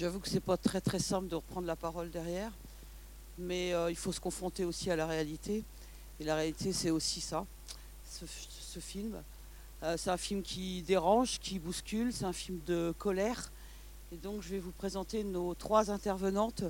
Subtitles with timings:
[0.00, 2.50] J'avoue que c'est pas très très simple de reprendre la parole derrière,
[3.36, 5.62] mais euh, il faut se confronter aussi à la réalité.
[6.18, 7.44] Et la réalité, c'est aussi ça,
[8.08, 9.22] ce, film.
[9.82, 13.52] Euh, c'est un film qui dérange, qui bouscule, c'est un film de colère.
[14.10, 16.64] Et donc, je vais vous présenter nos trois intervenantes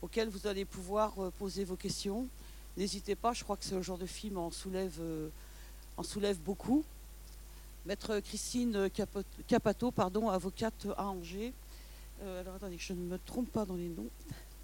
[0.00, 2.28] auxquelles vous allez pouvoir euh, poser vos questions.
[2.78, 4.98] N'hésitez pas, je crois que le genre de film en soulève,
[5.98, 6.82] en soulève beaucoup.
[7.84, 8.88] Maître Christine
[9.48, 11.52] Capato, pardon, avocate à Angers,
[12.22, 14.10] euh, alors attendez, je ne me trompe pas dans les noms.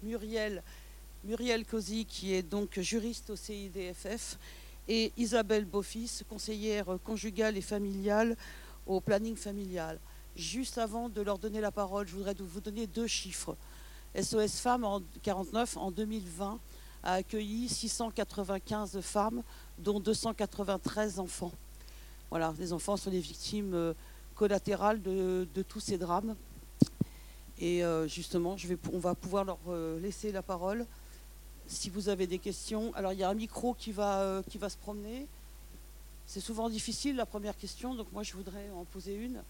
[0.03, 0.61] Muriel,
[1.23, 1.65] Muriel
[2.07, 4.37] qui est donc juriste au CIDFF,
[4.87, 8.37] et Isabelle Beaufils, conseillère conjugale et familiale
[8.85, 9.99] au planning familial.
[10.35, 13.57] Juste avant de leur donner la parole, je voudrais vous donner deux chiffres.
[14.15, 16.59] SOS Femmes en 49, en 2020,
[17.03, 19.41] a accueilli 695 femmes,
[19.79, 21.51] dont 293 enfants.
[22.29, 23.93] Voilà, les enfants sont les victimes euh,
[24.35, 26.35] collatérales de tous ces drames.
[27.59, 30.85] Et euh, justement, je vais, on va pouvoir leur euh, laisser la parole
[31.67, 32.93] si vous avez des questions.
[32.95, 35.25] Alors, il y a un micro qui va, euh, qui va se promener.
[36.27, 39.41] C'est souvent difficile la première question, donc moi je voudrais en poser une.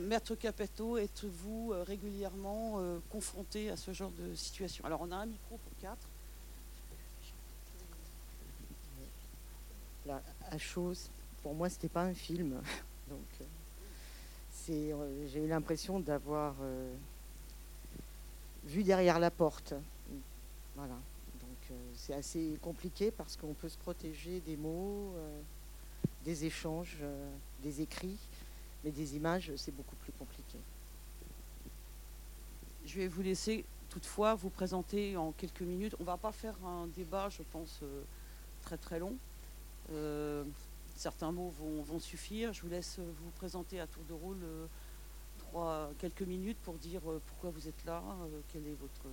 [0.00, 4.84] Maître Capetto, êtes-vous régulièrement confronté à ce genre de situation?
[4.84, 6.08] Alors, on a un micro pour quatre.
[10.06, 11.08] La, chose,
[11.42, 12.60] pour moi, c'était pas un film.
[13.08, 13.48] Donc,
[14.68, 16.92] euh, j'ai eu l'impression d'avoir euh,
[18.64, 19.74] vu derrière la porte.
[20.76, 20.94] Voilà.
[20.94, 25.14] Donc euh, c'est assez compliqué parce qu'on peut se protéger des mots,
[26.24, 26.98] des échanges,
[27.62, 28.18] des écrits,
[28.84, 30.58] mais des images, c'est beaucoup plus compliqué.
[32.84, 35.94] Je vais vous laisser toutefois vous présenter en quelques minutes.
[35.98, 37.80] On ne va pas faire un débat, je pense,
[38.62, 39.16] très très long
[41.00, 42.52] certains mots vont, suffire.
[42.52, 44.42] Je vous laisse euh, vous présenter à tour de rôle
[45.54, 48.02] euh, quelques minutes pour dire euh, pourquoi vous êtes là,
[48.52, 49.06] quel est votre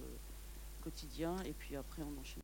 [0.82, 2.44] quotidien, et puis après on enchaîne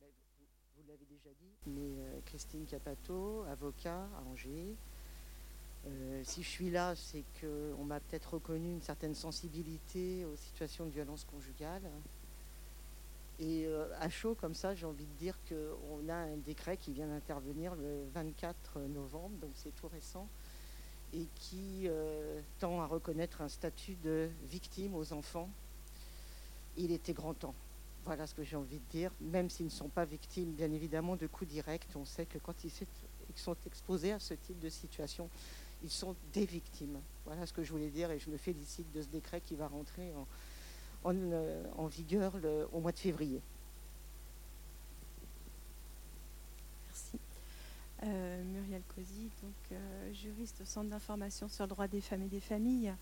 [0.00, 4.74] vous, l'avez déjà dit, mais Christine Capato, avocat à Angers.
[6.24, 10.90] si je suis là, c'est qu'on m'a peut-être reconnu une certaine sensibilité aux situations de
[10.90, 11.88] violence conjugale.
[13.38, 16.92] Et euh, à chaud comme ça, j'ai envie de dire qu'on a un décret qui
[16.92, 20.28] vient d'intervenir le 24 novembre, donc c'est tout récent,
[21.12, 25.50] et qui euh, tend à reconnaître un statut de victime aux enfants.
[26.76, 27.54] Il était grand temps.
[28.04, 29.10] Voilà ce que j'ai envie de dire.
[29.20, 32.64] Même s'ils ne sont pas victimes, bien évidemment, de coups directs, on sait que quand
[32.64, 32.70] ils
[33.36, 35.28] sont exposés à ce type de situation,
[35.82, 37.00] ils sont des victimes.
[37.24, 39.68] Voilà ce que je voulais dire et je me félicite de ce décret qui va
[39.68, 40.26] rentrer en,
[41.04, 42.32] euh, en, vigueur
[42.72, 43.40] au mois de février.
[46.86, 47.18] Merci.
[48.04, 52.28] Euh, Muriel Cosi, donc euh, juriste au Centre d'information sur le droit des femmes et
[52.28, 52.94] des familles.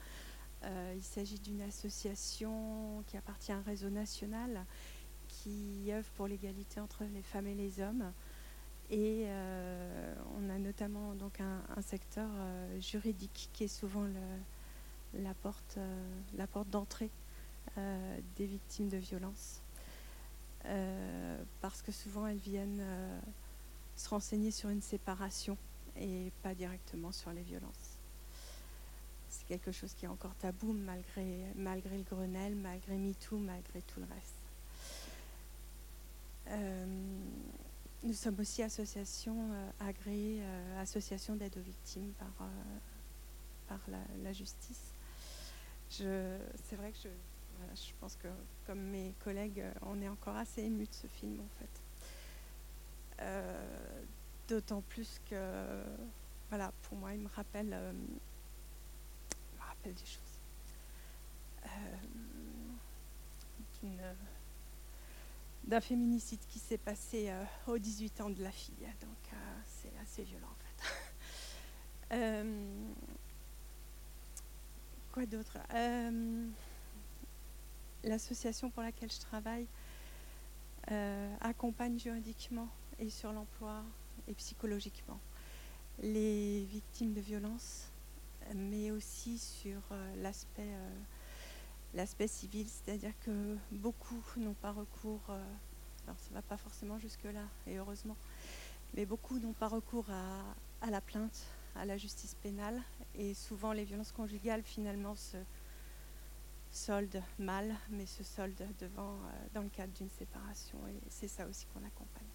[0.65, 4.65] il s'agit d'une association qui appartient à un réseau national
[5.29, 8.13] qui œuvre pour l'égalité entre les femmes et les hommes.
[8.91, 9.27] Et
[10.37, 12.29] on a notamment donc un, secteur
[12.81, 14.07] juridique qui est souvent
[15.15, 15.79] la porte,
[16.37, 17.11] la porte d'entrée
[18.37, 19.61] des victimes de violences.
[20.67, 23.21] Euh, parce que souvent elles viennent euh,
[23.97, 25.57] se renseigner sur une séparation
[25.97, 27.97] et pas directement sur les violences.
[29.31, 34.07] C'est quelque chose qui est encore tabou malgré, le Grenelle, malgré MeToo, malgré tout le
[34.07, 34.35] reste.
[38.03, 39.37] nous sommes aussi association
[39.79, 40.43] agréée,
[40.79, 42.49] association d'aide aux victimes par,
[43.69, 44.93] par la, la justice.
[45.91, 47.09] C'est vrai que je,
[47.75, 48.29] je pense que,
[48.67, 51.81] comme mes collègues, on est encore assez émus de ce film, en fait.
[53.21, 54.03] Euh,
[54.49, 55.85] d'autant plus que,
[56.49, 60.19] voilà, pour moi, il me rappelle, euh, me rappelle des choses.
[61.67, 61.69] Euh,
[65.65, 67.31] d'un féminicide qui s'est passé
[67.67, 68.89] aux 18 ans de la fille.
[69.01, 69.31] Donc,
[69.67, 70.57] c'est assez violent, en
[72.09, 72.11] fait.
[75.13, 75.59] quoi d'autre?
[78.05, 79.67] L'association pour laquelle je travaille
[80.91, 82.69] euh, accompagne juridiquement
[82.99, 83.83] et sur l'emploi
[84.29, 85.21] et psychologiquement
[86.03, 87.91] les victimes de violences,
[88.55, 90.99] mais aussi sur euh, l'aspect euh,
[91.93, 97.43] l'aspect civil, c'est-à-dire que beaucoup n'ont pas recours, alors ça ne va pas forcément jusque-là,
[97.67, 98.17] et heureusement,
[98.95, 102.81] mais beaucoup n'ont pas recours à, la plainte, à la justice pénale,
[103.17, 105.37] et souvent les violences conjugales finalement se
[106.71, 110.79] solde mal, mais se solde devant, euh, dans le cadre d'une séparation.
[110.89, 112.27] Et c'est ça aussi qu'on accompagne.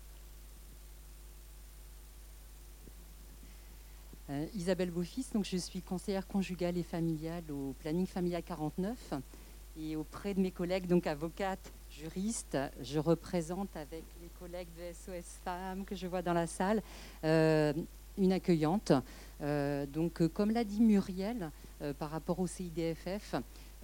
[4.56, 9.14] Isabelle Beaufils, donc je suis conseillère conjugale et familiale au planning familial 49
[9.80, 15.40] et auprès de mes collègues, donc avocates, juristes, je représente avec les collègues de SOS
[15.44, 16.82] Femmes que je vois dans la salle
[17.24, 18.94] une accueillante.
[19.94, 21.52] donc comme l'a dit Muriel
[22.00, 23.36] par rapport au CIDFF,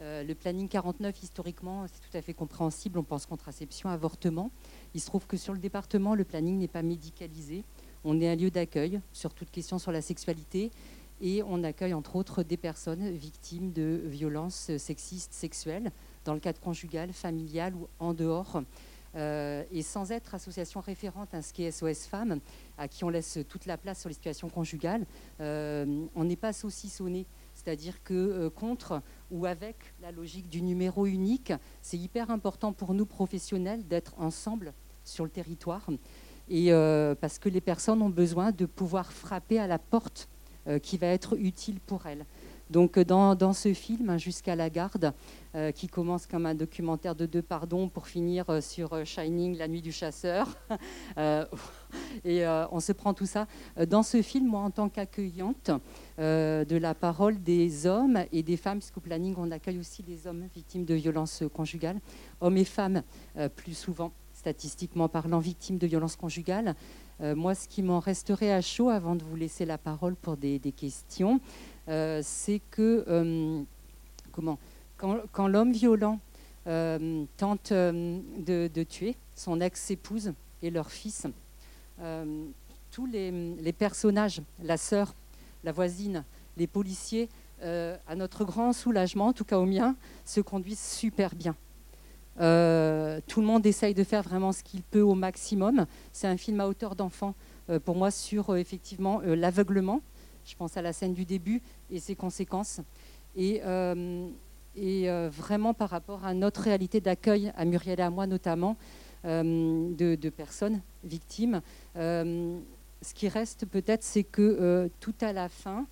[0.01, 2.97] le planning 49, historiquement, c'est tout à fait compréhensible.
[2.97, 4.51] On pense contraception, avortement.
[4.93, 7.63] Il se trouve que sur le département, le planning n'est pas médicalisé.
[8.03, 10.71] On est un lieu d'accueil sur toute question sur la sexualité
[11.21, 15.91] et on accueille entre autres des personnes victimes de violences sexistes, sexuelles,
[16.25, 18.63] dans le cadre conjugal, familial ou en dehors.
[19.15, 22.39] Euh, et sans être association référente à ce qui est SOS Femmes,
[22.77, 25.05] à qui on laisse toute la place sur les situations conjugales,
[25.41, 27.25] euh, on n'est pas saucissonné.
[27.63, 32.93] C'est-à-dire que euh, contre ou avec la logique du numéro unique, c'est hyper important pour
[32.93, 34.73] nous professionnels d'être ensemble
[35.03, 35.87] sur le territoire.
[36.49, 36.71] Et
[37.21, 40.27] parce que les personnes ont besoin de pouvoir frapper à la porte
[40.83, 42.25] qui va être utile pour elles.
[42.71, 45.13] Donc dans, dans ce film, hein, Jusqu'à la garde,
[45.55, 49.57] euh, qui commence comme un documentaire de deux pardons pour finir euh, sur euh, Shining,
[49.57, 50.47] la nuit du chasseur,
[52.23, 53.47] et on se prend tout ça.
[53.89, 55.71] Dans ce film, moi en tant qu'accueillante
[56.17, 60.47] de la parole des hommes et des femmes, puisqu'au planning on accueille aussi des hommes
[60.55, 61.99] victimes de violences conjugales,
[62.39, 63.03] hommes et femmes
[63.55, 66.75] plus souvent statistiquement parlant, victimes de violences conjugales.
[67.35, 70.59] Moi, ce qui m'en resterait à chaud avant de vous laisser la parole pour des,
[70.75, 71.39] questions,
[71.87, 73.61] euh, c'est que euh,
[74.31, 74.57] comment,
[74.97, 76.19] quand, l'homme violent
[76.67, 81.27] euh, tente de, tuer son ex-épouse et leur fils,
[82.91, 85.13] tous les, personnages, la sœur,
[85.63, 86.23] la voisine,
[86.57, 87.29] les policiers,
[87.61, 89.95] à notre grand soulagement, en tout cas au mien,
[90.25, 91.55] se conduisent super bien.
[92.37, 95.85] Tout le monde essaye de faire vraiment ce qu'il peut au maximum.
[96.11, 97.35] C'est un film à hauteur d'enfant,
[97.85, 100.01] pour moi, sur effectivement l'aveuglement
[100.45, 102.81] je pense à la scène du début et ses conséquences.
[103.35, 104.27] Et, euh,
[104.77, 108.77] euh, vraiment par rapport à notre réalité d'accueil, à Muriel et à moi notamment,
[109.25, 111.61] euh, de, personnes victimes,
[111.95, 115.85] ce qui reste peut-être, c'est que tout à la fin,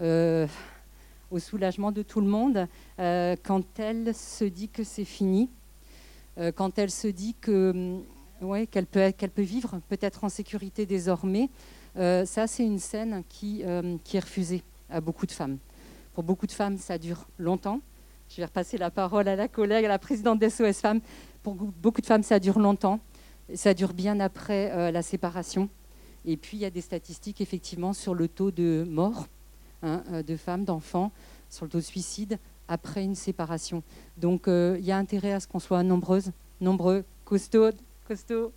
[0.00, 2.66] au soulagement de tout le monde,
[2.98, 5.48] quand elle se dit que c'est fini,
[6.54, 8.02] quand elle se dit que
[8.42, 11.50] ouais, qu'elle peut, qu'elle peut vivre peut-être en sécurité désormais,
[11.96, 15.58] euh, ça, c'est une scène qui, euh, qui est refusée à beaucoup de femmes.
[16.14, 17.80] Pour beaucoup de femmes, ça dure longtemps.
[18.28, 21.00] Je vais repasser la parole à la collègue, à la présidente des SOS Femmes.
[21.42, 23.00] Pour beaucoup de femmes, ça dure longtemps.
[23.54, 25.68] Ça dure bien après euh, la séparation.
[26.24, 29.26] Et puis, il y a des statistiques, effectivement, sur le taux de mort
[29.82, 31.10] hein, de femmes, d'enfants,
[31.50, 32.38] sur le taux de suicide
[32.68, 33.82] après une séparation.
[34.16, 37.70] Donc, il y a intérêt à ce qu'on soit nombreuses, nombreux, costauds,
[38.06, 38.52] costauds,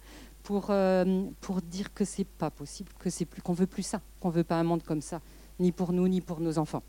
[0.46, 4.00] pour, euh, pour dire que c'est pas possible, que c'est plus, qu'on veut plus ça,
[4.20, 5.20] qu'on veut pas un monde comme ça,
[5.60, 6.84] ni pour nous, ni pour nos enfants.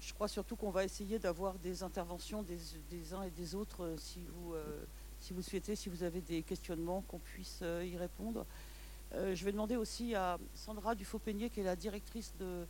[0.00, 3.96] Je crois surtout qu'on va essayer d'avoir des interventions des, uns et des autres euh,
[3.98, 4.84] si vous, euh,
[5.20, 8.46] si vous souhaitez, si vous avez des questionnements, qu'on puisse y répondre.
[9.12, 12.66] je vais demander aussi à Sandra Dufaux-Peigné, qui est la directrice de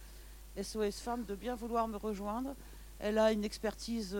[0.60, 2.54] SOS Femmes, de bien vouloir me rejoindre.
[2.98, 4.16] Elle a une expertise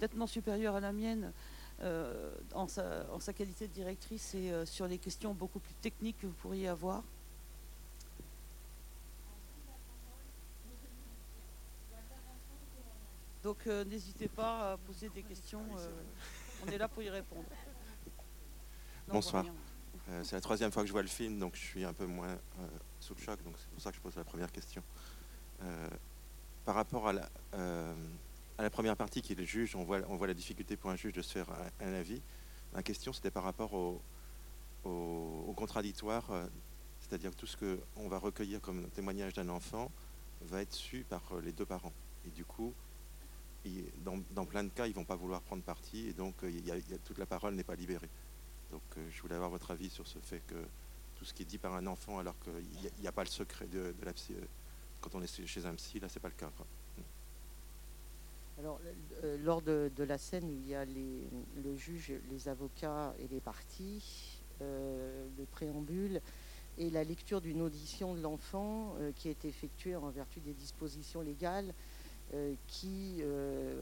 [0.00, 1.32] nettement supérieure à la mienne
[1.80, 6.26] euh, en, sa, qualité de directrice et euh, sur les questions beaucoup plus techniques que
[6.26, 7.04] vous pourriez avoir.
[13.44, 15.62] Donc euh, n'hésitez pas à poser des questions,
[16.66, 17.46] on est là pour y répondre.
[19.06, 19.44] Bonsoir.
[20.24, 22.36] c'est la troisième fois que je vois le film, donc je suis un peu moins
[22.98, 24.82] sous le choc, donc c'est pour ça que je pose la première question.
[26.64, 27.28] Par rapport à la,
[28.58, 31.12] à la première partie qui est le juge, on voit, la difficulté pour un juge
[31.12, 31.46] de se faire
[31.80, 32.20] un, avis.
[32.74, 34.02] Ma question, c'était par rapport au,
[35.56, 36.46] contradictoire, euh,
[37.00, 39.90] c'est-à-dire tout ce qu'on va recueillir comme témoignage d'un enfant
[40.42, 41.92] va être su par euh, les deux parents.
[42.26, 42.72] Et du coup,
[44.04, 46.50] dans, plein de cas, ils ne vont pas vouloir prendre parti, et donc euh,
[47.04, 48.08] toute la parole n'est pas libérée.
[48.70, 50.54] Donc je voulais avoir votre avis sur ce fait que
[51.16, 53.66] tout ce qui est dit par un enfant, alors qu'il n'y a, pas le secret
[53.66, 54.34] de, la psy,
[55.00, 56.50] quand on est chez un psy, là, c'est pas le cas.
[58.58, 58.80] Alors,
[59.22, 64.40] euh, lors de, la scène il y a le juge, les avocats et les parties,
[64.62, 66.20] euh, le préambule
[66.76, 71.20] et la lecture d'une audition de l'enfant euh, qui est effectuée en vertu des dispositions
[71.20, 71.72] légales
[72.66, 73.22] qui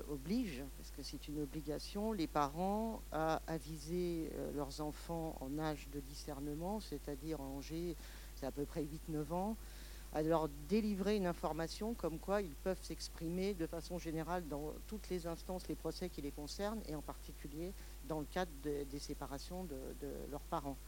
[0.08, 5.98] oblige, parce que c'est une obligation, les parents à aviser leurs enfants en âge de
[5.98, 7.96] discernement, c'est-à-dire en Angers,
[8.36, 9.56] c'est à peu près 8-9 ans,
[10.16, 15.10] à leur délivrer une information comme quoi ils peuvent s'exprimer de façon générale dans toutes
[15.10, 17.74] les instances, les procès qui les concernent, et en particulier
[18.08, 19.76] dans le cadre des séparations de,
[20.30, 20.78] leurs parents.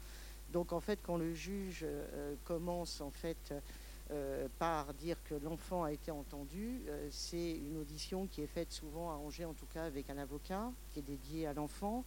[0.51, 1.85] Donc en fait, quand le juge
[2.45, 3.53] commence en fait
[4.59, 6.81] par dire que l'enfant a été entendu,
[7.11, 10.73] c'est une audition qui est faite souvent à Angers, en tout cas avec un avocat
[10.91, 12.03] qui est dédié à l'enfant.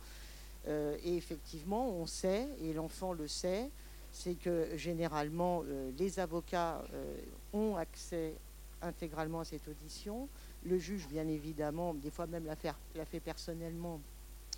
[0.67, 3.69] et effectivement, on sait, et l'enfant le sait,
[4.11, 5.63] c'est que généralement
[5.97, 6.83] les avocats
[7.53, 8.33] ont accès
[8.81, 10.27] intégralement à cette audition.
[10.63, 12.55] Le juge, bien évidemment, des fois même l'a
[13.05, 13.99] fait, personnellement,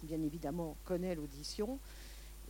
[0.04, 1.80] bien évidemment, connaît l'audition.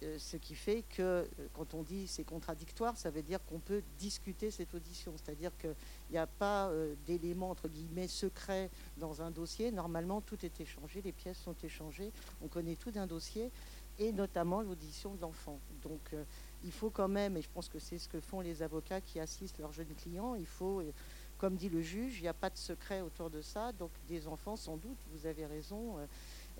[0.01, 3.59] Euh, ce qui fait que euh, quand on dit c'est contradictoire, ça veut dire qu'on
[3.59, 5.13] peut discuter cette audition.
[5.15, 5.75] C'est-à-dire qu'il
[6.11, 9.71] n'y a pas euh, d'éléments, entre guillemets, secrets dans un dossier.
[9.71, 12.11] Normalement, tout est échangé, les pièces sont échangées,
[12.43, 13.51] on connaît tout d'un dossier,
[13.99, 15.59] et notamment l'audition de l'enfant.
[15.83, 16.15] Donc,
[16.63, 19.19] il faut quand même, et je pense que c'est ce que font les avocats qui
[19.19, 20.81] assistent leurs jeunes clients, il faut
[21.43, 23.73] comme dit le juge, il n'y a pas de secret autour de ça.
[23.73, 26.05] Donc des enfants, sans doute, vous avez raison, euh,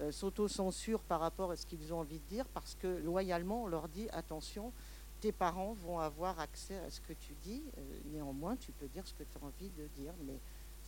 [0.01, 3.67] euh, s'auto-censurent par rapport à ce qu'ils ont envie de dire parce que loyalement, on
[3.67, 4.74] leur dit attention,
[5.22, 7.63] tes parents vont avoir accès à ce que tu dis.
[7.77, 10.13] Euh, néanmoins, tu peux dire ce que tu as envie de dire.
[10.25, 10.38] Mais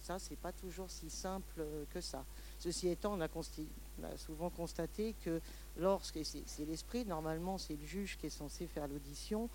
[0.06, 2.24] ça, c'est pas toujours si simple que ça.
[2.60, 5.42] Ceci étant, on a, souvent constaté que
[5.78, 9.50] lorsque c'est l'esprit, normalement, c'est le juge qui est censé faire l'audition.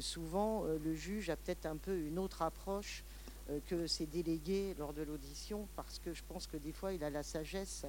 [0.00, 3.04] souvent, le juge a peut-être un peu une autre approche
[3.50, 7.02] euh, que ses délégués lors de l'audition, parce que je pense que des fois, il
[7.02, 7.84] a la sagesse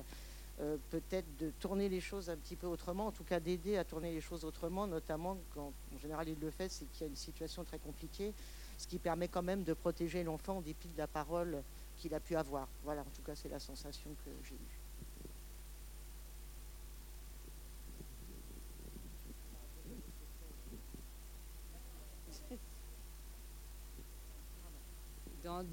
[0.61, 3.83] euh, peut-être de tourner les choses un petit peu autrement, en tout cas d'aider à
[3.83, 7.07] tourner les choses autrement, notamment quand en général il le fait, c'est qu'il y a
[7.07, 8.33] une situation très compliquée,
[8.77, 11.63] ce qui permet quand même de protéger l'enfant en dépit de la parole
[11.97, 12.67] qu'il a pu avoir.
[12.83, 14.82] Voilà, en tout cas, c'est la sensation que j'ai eue.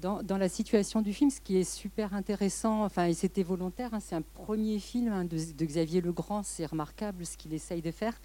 [0.01, 3.99] Dans, la situation du film, ce qui est super intéressant, enfin, et c'était volontaire, hein,
[4.01, 8.19] c'est un premier film hein, de, Xavier Legrand, c'est remarquable ce qu'il essaye de faire,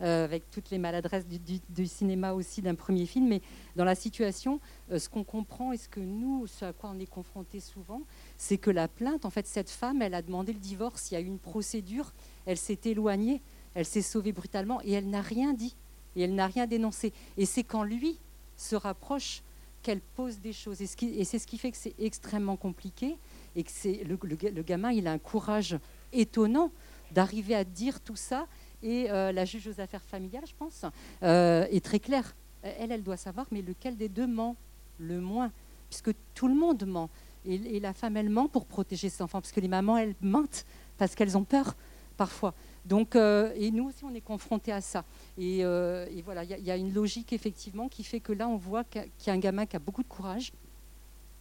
[0.00, 3.26] euh, avec toutes les maladresses du, cinéma aussi d'un premier film.
[3.28, 3.42] Mais
[3.74, 4.60] dans la situation,
[4.92, 8.02] euh, ce qu'on comprend et ce que nous, ce à quoi on est confronté souvent,
[8.36, 11.16] c'est que la plainte, en fait, cette femme, elle a demandé le divorce, il y
[11.16, 12.12] a eu une procédure,
[12.46, 13.42] elle s'est éloignée,
[13.74, 15.74] elle s'est sauvée brutalement et elle n'a rien dit,
[16.14, 17.12] et elle n'a rien dénoncé.
[17.36, 18.18] Et c'est quand lui
[18.56, 19.42] se rapproche
[19.82, 20.80] qu'elle pose des choses.
[20.80, 20.86] Et,
[21.24, 23.16] c'est ce qui fait que c'est extrêmement compliqué
[23.56, 24.16] et c'est le,
[24.62, 25.76] gamin, il a un courage
[26.12, 26.70] étonnant
[27.10, 28.46] d'arriver à dire tout ça.
[28.82, 30.84] Et euh, la juge aux affaires familiales, je pense,
[31.22, 32.34] euh, est très claire.
[32.62, 34.56] Elle, elle doit savoir, mais lequel des deux ment
[34.98, 35.50] le moins
[35.88, 37.10] Puisque tout le monde ment.
[37.44, 40.64] Et, la femme, elle ment pour protéger ses enfants, parce que les mamans, elles mentent
[40.96, 41.76] parce qu'elles ont peur
[42.16, 42.54] parfois.
[42.84, 45.04] Donc, euh, et nous aussi, on est confrontés à ça.
[45.38, 48.84] Et, euh, voilà, il y, a une logique effectivement qui fait que là, on voit
[48.84, 50.52] qu'il y a un gamin qui a beaucoup de courage.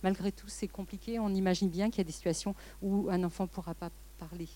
[0.04, 1.20] Malgré tout, c'est compliqué.
[1.20, 4.48] On imagine bien qu'il y a des situations où un enfant ne pourra pas parler.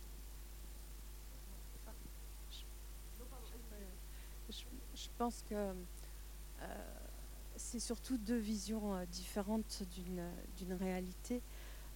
[4.95, 5.73] Je pense que euh,
[7.55, 11.41] c'est surtout deux visions différentes d'une réalité,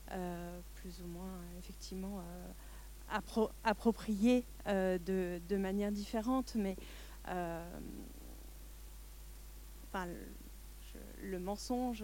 [0.07, 2.21] plus ou moins effectivement
[3.63, 6.75] approprié euh, de, manière différente, mais
[7.27, 7.79] euh,
[11.21, 12.03] le, mensonge,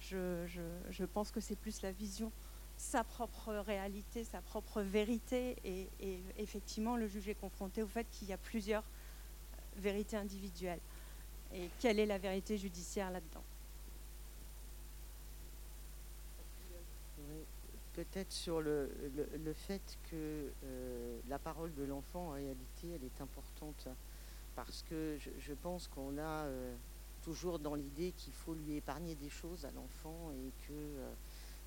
[0.00, 2.32] je, pense que c'est plus la vision,
[2.76, 8.06] sa propre réalité, sa propre vérité, et, et effectivement, le juge est confronté au fait
[8.10, 8.84] qu'il y a plusieurs
[9.76, 10.80] vérités individuelles.
[11.54, 13.44] Et quelle est la vérité judiciaire là-dedans?
[17.96, 18.90] Peut-être sur le,
[19.42, 23.88] le, fait que euh, la parole de l'enfant, en réalité, elle est importante.
[24.54, 26.74] Parce que je, pense qu'on a euh,
[27.22, 31.10] toujours dans l'idée qu'il faut lui épargner des choses à l'enfant et que euh,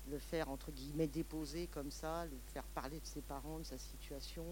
[0.08, 3.78] le faire, entre guillemets, déposer comme ça, le faire parler de ses parents, de sa
[3.78, 4.44] situation,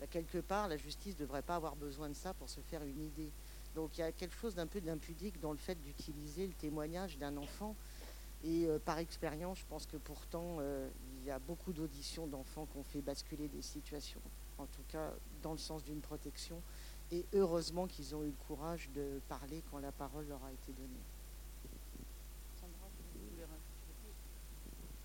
[0.00, 2.82] bah, quelque part, la justice ne devrait pas avoir besoin de ça pour se faire
[2.82, 3.30] une idée.
[3.76, 7.16] Donc il y a quelque chose d'un peu d'impudique dans le fait d'utiliser le témoignage
[7.16, 7.76] d'un enfant.
[8.44, 10.58] Et par expérience, je pense que pourtant,
[11.22, 14.20] il y a beaucoup d'auditions d'enfants qui ont fait basculer des situations,
[14.58, 15.12] en tout cas
[15.42, 16.60] dans le sens d'une protection.
[17.12, 20.72] Et heureusement qu'ils ont eu le courage de parler quand la parole leur a été
[20.72, 21.02] donnée.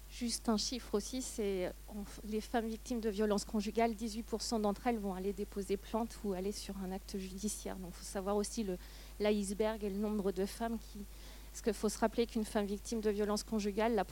[0.09, 1.71] Juste un chiffre aussi, c'est
[2.23, 6.51] les femmes victimes de violences conjugales, 18% d'entre elles vont aller déposer plainte ou aller
[6.51, 7.75] sur un acte judiciaire.
[7.75, 8.65] Donc il faut savoir aussi
[9.19, 11.05] l'iceberg et le nombre de femmes qui,
[11.51, 14.03] parce qu'il faut se rappeler qu'une femme victime de violences conjugales,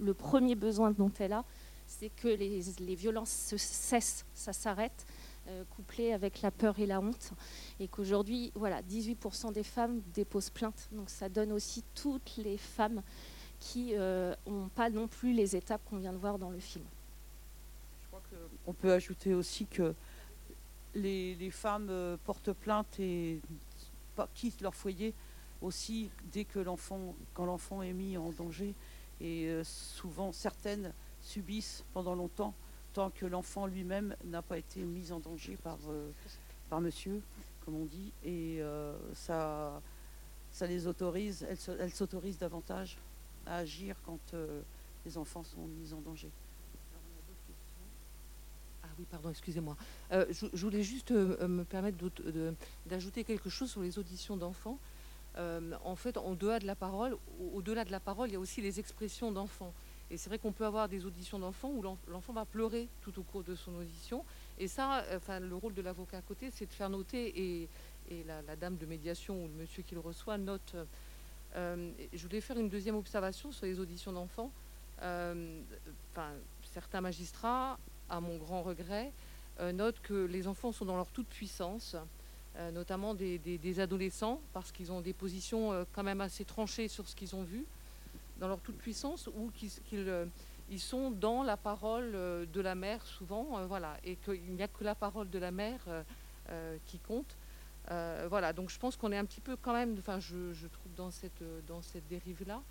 [0.00, 1.44] le premier besoin dont elle a,
[1.86, 5.06] c'est que les, violences se cessent, ça s'arrête,
[5.48, 7.32] euh, couplé avec la peur et la honte.
[7.80, 10.88] Et qu'aujourd'hui, voilà, 18% des femmes déposent plainte.
[10.92, 13.02] Donc ça donne aussi toutes les femmes
[13.60, 14.34] qui n'ont euh,
[14.74, 16.84] pas non plus les étapes qu'on vient de voir dans le film.
[18.02, 18.22] Je crois
[18.64, 19.94] qu'on peut ajouter aussi que
[20.94, 23.40] les, femmes euh, portent plainte et
[24.34, 25.14] quittent leur foyer
[25.64, 28.74] aussi dès que l'enfant, quand l'enfant est mis en danger.
[29.20, 32.54] Et euh, souvent, certaines subissent pendant longtemps,
[32.92, 36.10] tant que l'enfant lui-même n'a pas été mis en danger par, euh,
[36.68, 37.22] par monsieur,
[37.64, 38.12] comme on dit.
[38.24, 38.60] Et
[39.14, 39.80] ça,
[40.52, 42.98] ça les autorise, elles s'autorisent davantage
[43.46, 44.34] à agir quand
[45.06, 46.30] les enfants sont mis en danger.
[48.84, 49.76] Ah oui, pardon, excusez-moi.
[50.12, 51.96] Euh, je, voulais juste euh, me permettre
[52.86, 54.78] d'ajouter quelque chose sur les auditions d'enfants.
[55.36, 57.16] Euh, en fait, au-delà de la parole,
[57.52, 59.72] au-delà de la parole, il y a aussi les expressions d'enfants.
[60.10, 63.22] Et c'est vrai qu'on peut avoir des auditions d'enfants où l'enfant va pleurer tout au
[63.22, 64.24] cours de son audition.
[64.58, 67.68] Et ça, enfin, le rôle de l'avocat à côté, c'est de faire noter, et,
[68.26, 70.76] la, dame de médiation ou le monsieur qui le reçoit note.
[71.54, 74.52] je voulais faire une deuxième observation sur les auditions d'enfants.
[76.62, 77.78] Certains magistrats
[78.10, 79.12] à mon grand regret,
[79.60, 82.00] euh, note que les enfants sont dans leur toute puissance, euh,
[82.72, 87.16] notamment des, adolescents, parce qu'ils ont des positions euh, quand même assez tranchées sur ce
[87.16, 87.64] qu'ils ont vu,
[88.38, 90.28] dans leur toute puissance, ou qu'ils
[90.70, 94.82] ils sont dans la parole de la mère souvent, voilà, et qu'il n'y a que
[94.82, 95.80] la parole de la mère
[96.86, 97.36] qui compte.
[97.86, 101.10] voilà, donc je pense qu'on est un petit peu quand même, enfin je, trouve dans
[101.10, 102.62] cette, dans cette dérive-là.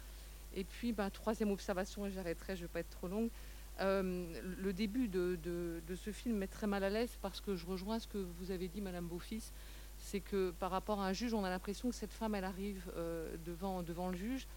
[0.56, 3.30] Et puis, ben, troisième observation, et j'arrêterai, je ne vais pas être trop longue,
[3.82, 8.00] euh, le début de, ce film est très mal à l'aise parce que je rejoins
[8.00, 9.52] ce que vous avez dit, Madame Beaufils,
[9.98, 12.92] c'est que par rapport à un juge, on a l'impression que cette femme, elle arrive
[12.96, 14.48] euh, devant, le juge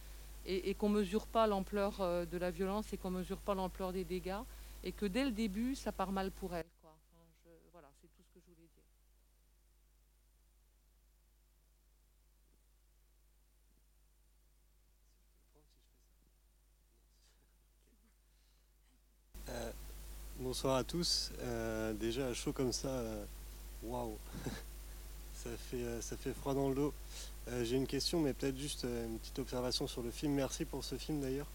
[0.45, 3.55] et, qu'on ne mesure pas l'ampleur euh, de la violence et qu'on ne mesure pas
[3.55, 4.43] l'ampleur des dégâts
[4.85, 6.67] et que dès le début, ça part mal pour elle.
[7.73, 8.85] voilà, c'est tout ce que je voulais dire.
[20.57, 21.33] Bonsoir à tous.
[21.43, 23.25] Euh, déjà, chaud comme ça, euh,
[23.83, 24.17] waouh,
[25.35, 26.95] fait, euh, ça fait froid dans le dos.
[27.63, 30.33] J'ai une question, mais peut-être juste une petite observation sur le film.
[30.33, 31.47] Merci pour ce film d'ailleurs.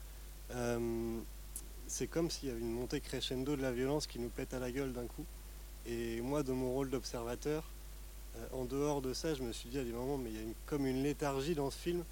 [1.88, 4.60] c'est comme s'il y avait une montée crescendo de la violence qui nous pète à
[4.60, 5.26] la gueule d'un coup.
[5.88, 7.64] Et moi, de mon rôle d'observateur,
[8.54, 10.54] en dehors de ça, je me suis dit à des moments, mais il y a
[10.68, 12.04] comme une léthargie dans ce film.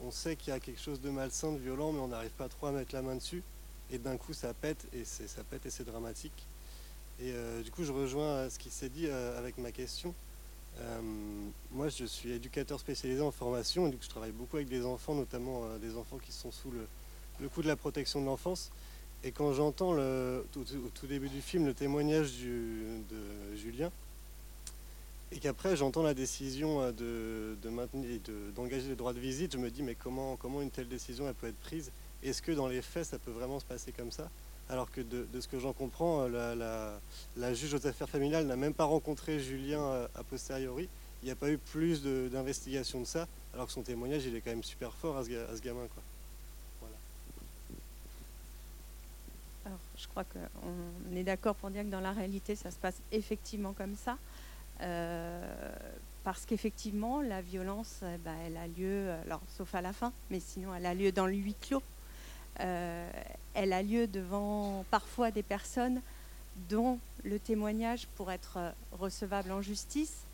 [0.00, 2.48] On sait qu'il y a quelque chose de malsain, de violent, mais on n'arrive pas
[2.48, 3.42] trop à mettre la main dessus
[3.90, 6.46] et d'un coup ça pète et c'est ça pète et c'est dramatique.
[7.20, 10.14] Et euh, du coup je rejoins ce qui s'est dit euh, avec ma question.
[10.80, 11.00] Euh,
[11.70, 15.14] moi je suis éducateur spécialisé en formation et donc je travaille beaucoup avec des enfants,
[15.14, 18.70] notamment des enfants qui sont sous le, coup de la protection de l'enfance.
[19.24, 20.42] Et quand j'entends au
[20.94, 23.90] tout début du film le témoignage de Julien,
[25.30, 28.18] et qu'après j'entends la décision de, de maintenir
[28.54, 31.34] d'engager les droits de visite, je me dis mais comment, comment une telle décision elle
[31.34, 34.28] peut être prise est-ce que dans les faits, ça peut vraiment se passer comme ça?
[34.68, 38.84] Alors que de, ce que j'en comprends, la, juge aux affaires familiales n'a même pas
[38.84, 40.88] rencontré Julien euh, a posteriori.
[41.22, 44.40] Il n'y a pas eu plus d'investigation de, ça, alors que son témoignage, il est
[44.40, 45.28] quand même super fort à ce,
[45.60, 45.86] gamin.
[45.86, 46.02] Quoi.
[49.66, 52.96] Alors, je crois qu'on est d'accord pour dire que dans la réalité, ça se passe
[53.12, 54.16] effectivement comme ça.
[54.80, 55.72] Euh,
[56.24, 60.40] parce qu'effectivement, la violence, eh ben, elle a lieu, alors sauf à la fin, mais
[60.40, 61.82] sinon, elle a lieu dans le huis clos.
[62.60, 63.10] Euh,
[63.54, 66.00] elle a lieu devant parfois des personnes
[66.68, 68.58] dont le témoignage, pour être
[68.92, 70.24] recevable en justice,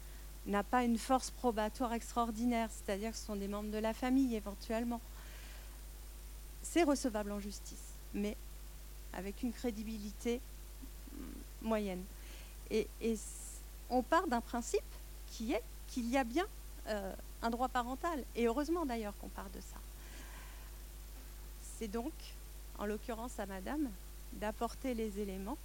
[0.47, 4.35] n'a pas une force probatoire extraordinaire, c'est-à-dire que ce sont des membres de la famille
[4.35, 5.01] éventuellement.
[6.63, 8.37] C'est recevable en justice, mais
[9.13, 10.41] avec une crédibilité
[11.63, 12.03] moyenne.
[12.71, 12.87] Et,
[13.91, 14.83] on part d'un principe
[15.31, 16.45] qui est qu'il y a bien
[16.89, 19.79] euh, un droit parental, et heureusement d'ailleurs qu'on part de ça.
[21.79, 22.12] C'est donc,
[22.79, 23.88] en l'occurrence à Madame,
[24.33, 25.59] d'apporter les éléments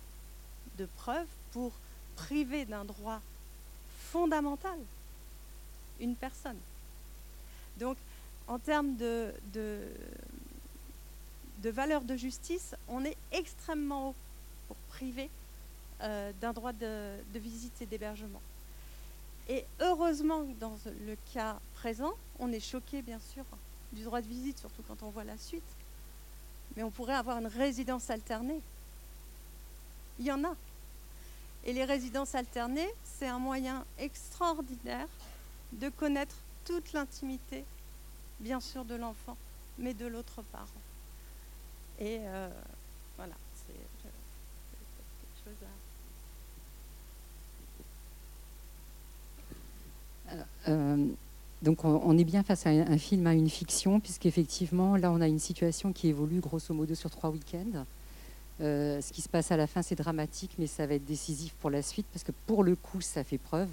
[0.77, 1.71] de preuve pour
[2.15, 3.19] priver d'un droit
[4.11, 4.77] fondamental
[5.99, 6.57] une personne.
[7.79, 7.97] Donc,
[8.47, 9.87] en termes de, de,
[11.69, 14.15] valeur de justice, on est extrêmement haut
[14.67, 15.31] pour priver
[16.01, 18.41] euh, d'un droit de, de visite et d'hébergement.
[19.49, 23.45] Et heureusement, dans le cas présent, on est choqué, bien sûr,
[23.93, 25.63] du droit de visite, surtout quand on voit la suite
[26.75, 28.61] mais on pourrait avoir une résidence alternée.
[30.19, 30.55] Il y en a.
[31.65, 35.07] Et les résidences alternées, c'est un moyen extraordinaire
[35.73, 37.63] de connaître toute l'intimité,
[38.39, 39.37] bien sûr, de l'enfant,
[39.77, 40.67] mais de l'autre parent.
[41.99, 42.49] Et euh,
[43.17, 44.15] voilà, c'est quelque
[45.45, 45.67] chose
[50.27, 50.31] à...
[50.31, 51.07] Alors, euh,
[51.63, 55.27] donc on, est bien face à un, film, à une fiction, puisqu'effectivement, là, on a
[55.27, 57.85] une situation qui évolue grosso modo sur trois week-ends.
[58.59, 61.69] ce qui se passe à la fin, c'est dramatique, mais ça va être décisif pour
[61.69, 63.69] la suite, parce que pour le coup, ça fait preuve.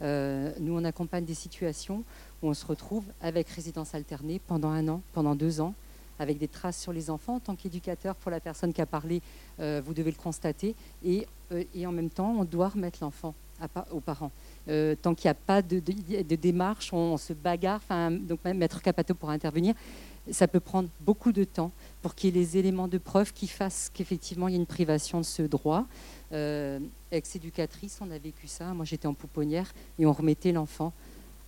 [0.00, 2.02] nous, on accompagne des situations
[2.42, 5.74] où on se retrouve avec résidence alternée pendant un an, pendant deux ans,
[6.18, 7.36] avec des traces sur les enfants.
[7.36, 9.22] En tant qu'éducateur, pour la personne qui a parlé,
[9.58, 10.74] vous devez le constater.
[11.04, 11.24] Et,
[11.72, 13.32] et en même temps, on doit remettre l'enfant
[13.90, 14.30] aux parents.
[14.68, 15.80] Euh, tant qu'il n'y a pas de,
[16.36, 17.80] démarche, on, se bagarre.
[18.10, 19.74] Donc même Maître Capato pour intervenir.
[20.30, 23.48] Ça peut prendre beaucoup de temps pour qu'il y ait les éléments de preuve qui
[23.48, 25.86] fassent qu'effectivement il y a une privation de ce droit.
[26.32, 26.78] Euh,
[27.10, 28.74] Ex-éducatrice, on a vécu ça.
[28.74, 30.92] Moi j'étais en pouponnière et on remettait l'enfant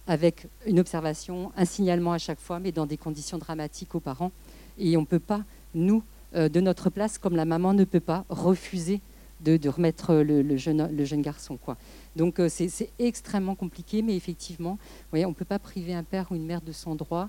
[0.06, 4.32] avec une observation, un signalement à chaque fois, mais dans des conditions dramatiques aux parents.
[4.78, 5.42] Et on ne peut pas,
[5.74, 6.02] nous,
[6.34, 9.00] euh, de notre place, comme la maman ne peut pas, refuser
[9.40, 11.56] de, remettre le, jeune, garçon.
[11.56, 11.76] Quoi.
[12.16, 14.78] Donc euh, c'est extrêmement compliqué, mais effectivement,
[15.12, 17.28] on ne peut pas priver un père ou une mère de son droit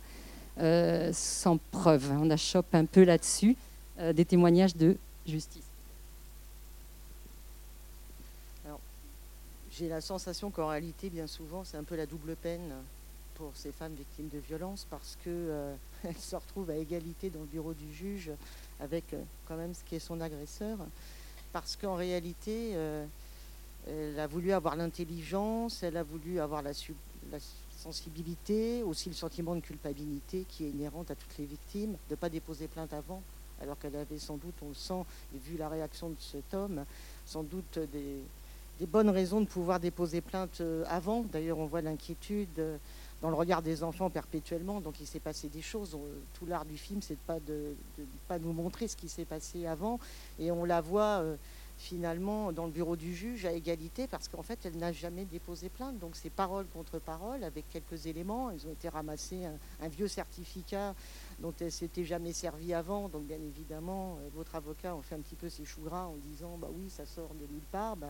[0.60, 2.12] euh, sans preuve.
[2.12, 3.56] On achoppe un peu là-dessus
[4.00, 5.63] euh, des témoignages de justice.
[9.74, 12.74] J'ai la sensation qu'en réalité, bien souvent, c'est un peu la double peine
[13.36, 17.74] pour ces femmes victimes de violences parce qu'elles se retrouvent à égalité dans le bureau
[17.74, 18.32] du juge
[18.82, 19.06] avec
[19.47, 20.78] quand même ce qui est son agresseur.
[21.54, 22.74] Parce qu'en réalité,
[23.88, 26.72] elle a voulu avoir l'intelligence, elle a voulu avoir la,
[27.78, 32.16] sensibilité, aussi le sentiment de culpabilité qui est inhérente à toutes les victimes, de ne
[32.16, 33.22] pas déposer plainte avant,
[33.62, 35.04] alors qu'elle avait sans doute, on le sent,
[35.36, 36.86] et vu la réaction de cet homme,
[37.26, 41.22] sans doute des, bonnes raisons de pouvoir déposer plainte euh, avant.
[41.32, 42.78] D'ailleurs, on voit l'inquiétude euh,
[43.21, 45.97] dans le regard des enfants perpétuellement, donc il s'est passé des choses.
[46.34, 47.75] Tout l'art du film, c'est de pas de,
[48.27, 49.99] pas nous montrer ce qui s'est passé avant,
[50.39, 51.21] et on la voit.
[51.21, 51.36] Euh,
[51.81, 55.69] finalement dans le bureau du juge à égalité parce qu'en fait elle n'a jamais déposé
[55.69, 55.97] plainte.
[55.99, 58.51] Donc c'est parole contre parole avec quelques éléments.
[58.51, 59.45] Ils ont été ramassés
[59.81, 60.93] un, vieux certificat
[61.39, 63.10] dont elle s'était jamais servi avant.
[63.10, 66.15] Donc bien évidemment, euh, votre avocat en fait un petit peu ses choux gras en
[66.29, 67.95] disant bah oui ça sort de nulle part.
[67.97, 68.07] Bah,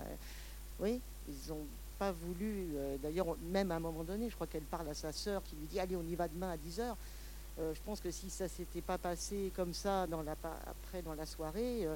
[0.79, 1.65] oui, ils n'ont
[2.01, 2.69] pas voulu.
[2.75, 5.55] Euh, d'ailleurs même à un moment donné, je crois qu'elle parle à sa sœur qui
[5.55, 6.95] lui dit allez on y va demain à 10h.
[7.59, 11.13] Euh, je pense que si ça s'était pas passé comme ça dans la, après dans
[11.13, 11.87] la soirée,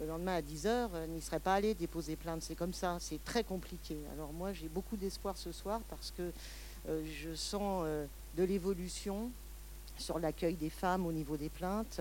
[0.00, 2.42] le lendemain à 10h, euh, n'y serait pas allé déposer plainte.
[2.42, 3.96] C'est comme ça, c'est très compliqué.
[4.14, 6.32] Alors moi, j'ai beaucoup d'espoir ce soir parce que
[6.88, 9.30] euh, je sens euh, de l'évolution
[9.98, 12.00] sur l'accueil des femmes au niveau des plaintes.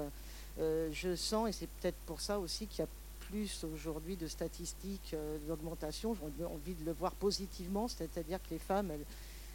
[0.57, 2.87] je sens, et c'est peut-être pour ça aussi qu'il y a
[3.29, 5.15] plus aujourd'hui de statistiques
[5.47, 8.91] d'augmentation, j'ai envie de le voir positivement, c'est-à-dire que les femmes,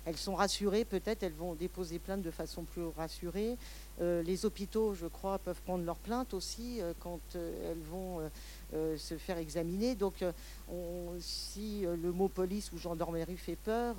[0.06, 3.56] elles, sont rassurées, peut-être elles vont déposer plainte de façon plus rassurée.
[4.00, 8.20] Euh, les hôpitaux, je crois, peuvent prendre leur plainte aussi euh, quand euh, elles vont
[8.96, 9.94] se faire examiner.
[9.94, 10.24] Donc,
[11.20, 13.94] si le mot police ou gendarmerie fait peur,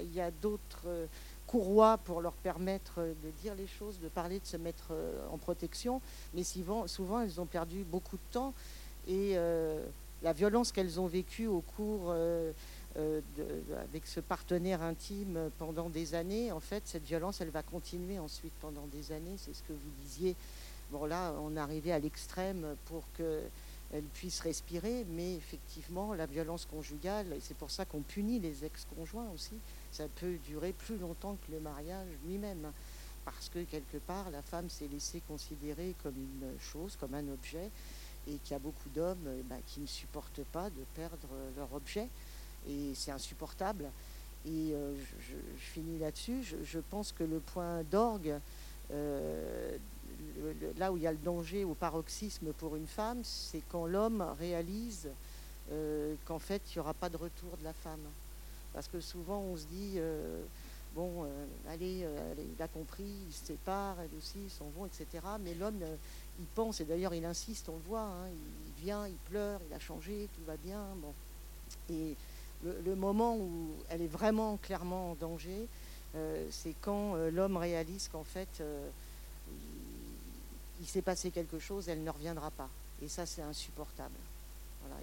[0.00, 0.88] il y, a, d'autres
[2.04, 4.92] pour leur permettre de dire les choses, de parler, de se mettre
[5.30, 6.00] en protection.
[6.34, 8.54] Mais souvent, souvent, elles ont perdu beaucoup de temps
[9.06, 9.36] et
[10.22, 12.12] la violence qu'elles ont vécue au cours
[12.96, 13.20] euh,
[13.82, 18.52] avec ce partenaire intime pendant des années, en fait, cette violence, elle va continuer ensuite
[18.60, 19.36] pendant des années.
[19.36, 20.36] C'est ce que vous disiez.
[20.90, 26.66] Bon, là, on est arrivé à l'extrême pour qu'elle puisse respirer, mais effectivement, la violence
[26.66, 29.54] conjugale, c'est pour ça qu'on punit les ex-conjoints aussi,
[29.94, 32.72] ça peut durer plus longtemps que le mariage lui-même.
[33.24, 37.70] Parce que quelque part, la femme s'est laissée considérer comme une chose, comme un objet,
[38.26, 41.72] et qu'il y a beaucoup d'hommes eh ben, qui ne supportent pas de perdre leur
[41.72, 42.08] objet
[42.68, 43.90] et c'est insupportable.
[44.46, 46.42] Et euh, je, finis là-dessus.
[46.42, 48.34] Je, pense que le point d'orgue,
[48.92, 49.76] euh,
[50.76, 54.24] là où il y a le danger au paroxysme pour une femme, c'est quand l'homme
[54.38, 55.08] réalise
[55.72, 58.04] euh, qu'en fait, il n'y aura pas de retour de la femme.
[58.74, 59.98] Parce que souvent, on se dit,
[60.94, 61.24] bon,
[61.70, 62.04] allez,
[62.38, 65.06] il a compris, il se sépare, elle aussi, ils s'en vont, etc.
[65.40, 65.80] Mais l'homme,
[66.40, 68.28] il pense, et d'ailleurs, il insiste, on le voit, hein,
[68.66, 70.82] il vient, il pleure, il a changé, tout va bien.
[70.96, 71.14] Bon.
[71.90, 72.16] Et
[72.64, 75.68] le, moment où elle est vraiment clairement en danger,
[76.14, 78.88] euh, c'est quand euh, l'homme réalise qu'en fait, euh,
[80.80, 82.68] il, s'est passé quelque chose, elle ne reviendra pas.
[83.02, 84.14] Et ça, c'est insupportable.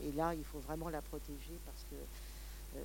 [0.03, 2.77] Et là, il faut vraiment la protéger parce que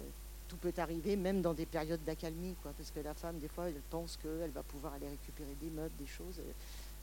[0.49, 3.81] tout peut arriver, même dans des périodes d'accalmie, parce que la femme, des fois, elle
[3.91, 6.41] pense qu'elle va pouvoir aller récupérer des meubles, des choses,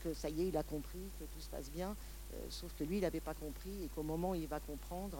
[0.03, 1.95] que ça y est, il a compris, que tout se passe bien,
[2.49, 5.17] sauf que lui, il n'avait pas compris, et qu'au moment où il va comprendre,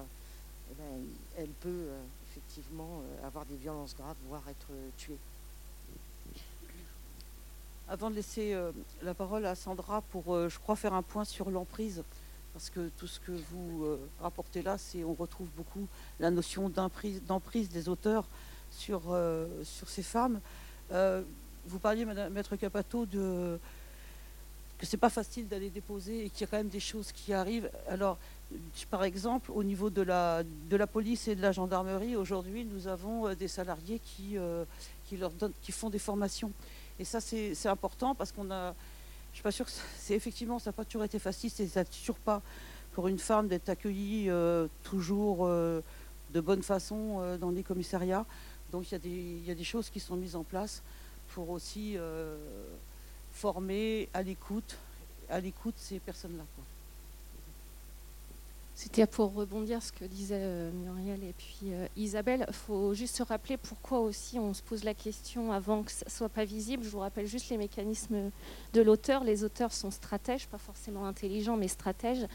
[0.72, 1.04] eh ben,
[1.38, 1.88] elle peut
[2.34, 5.18] effectivement euh, avoir des violences graves, voire être euh, tuée.
[7.88, 8.72] Avant de laisser euh,
[9.04, 12.04] la parole à Sandra pour, je crois, faire un point sur l'emprise,
[12.54, 15.88] parce que tout ce que vous rapportez là, c'est on retrouve beaucoup
[16.20, 18.26] la notion d'emprise des auteurs
[18.72, 19.02] sur,
[19.64, 20.40] sur ces femmes.
[20.92, 23.60] vous parliez, Madame, Maître Capato, de
[24.84, 27.32] que c'est pas facile d'aller déposer et qu'il y a quand même des choses qui
[27.32, 27.70] arrivent.
[27.88, 28.18] Alors,
[28.92, 32.88] par exemple, au niveau de la, de la police et de la gendarmerie, aujourd'hui, nous
[32.88, 34.66] avons euh, des salariés qui, euh,
[35.08, 35.18] qui,
[35.62, 36.52] qui font des formations.
[37.00, 38.76] Et ça, c'est important parce qu'on a.
[39.34, 41.84] Je suis pas sûre que c'est effectivement, ça n'a pas toujours été facile, c'est ça
[41.84, 42.42] toujours pas
[42.94, 48.26] pour une femme d'être accueillie euh, toujours de bonne façon dans les commissariats.
[48.72, 50.82] Donc il y, a des, il y, a des choses qui sont mises en place
[51.34, 51.98] pour aussi
[53.34, 54.78] former à l'écoute,
[55.30, 56.44] à l'écoute ces personnes-là.
[58.76, 62.44] C'était pour rebondir ce que disaient euh, Muriel et puis euh, Isabelle.
[62.48, 66.10] Il faut juste se rappeler pourquoi aussi on se pose la question avant que ça
[66.10, 66.84] soit pas visible.
[66.84, 68.32] Je vous rappelle juste les mécanismes
[68.74, 69.24] de l'auteur.
[69.24, 72.26] Les auteurs sont stratèges, pas forcément intelligents, mais stratèges,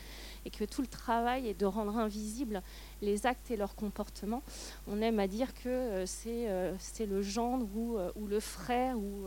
[0.44, 2.62] et que tout le travail est de rendre invisibles
[3.02, 4.44] les actes et leurs comportements.
[4.86, 9.26] On aime à dire que euh, c'est le gendre ou, le frère ou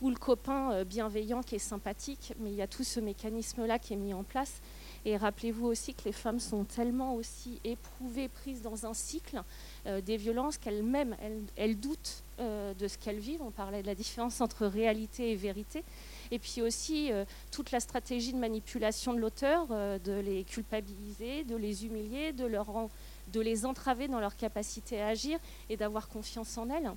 [0.00, 3.94] ou le copain bienveillant qui est sympathique, mais il y a tout ce mécanisme-là qui
[3.94, 4.60] est mis en place
[5.04, 9.42] et rappelez-vous aussi que les femmes sont tellement aussi éprouvées, prises dans un cycle
[9.86, 11.14] euh, des violences qu'elles-mêmes,
[11.56, 13.42] elles, doutent euh, de ce qu'elles vivent.
[13.42, 15.84] On parlait de la différence entre réalité et vérité.
[16.30, 21.56] Et puis aussi euh, toute la stratégie de manipulation de l'auteur, de les culpabiliser, de
[21.56, 25.38] les humilier, de, les entraver dans leur capacité à agir
[25.68, 26.90] et d'avoir confiance en elles.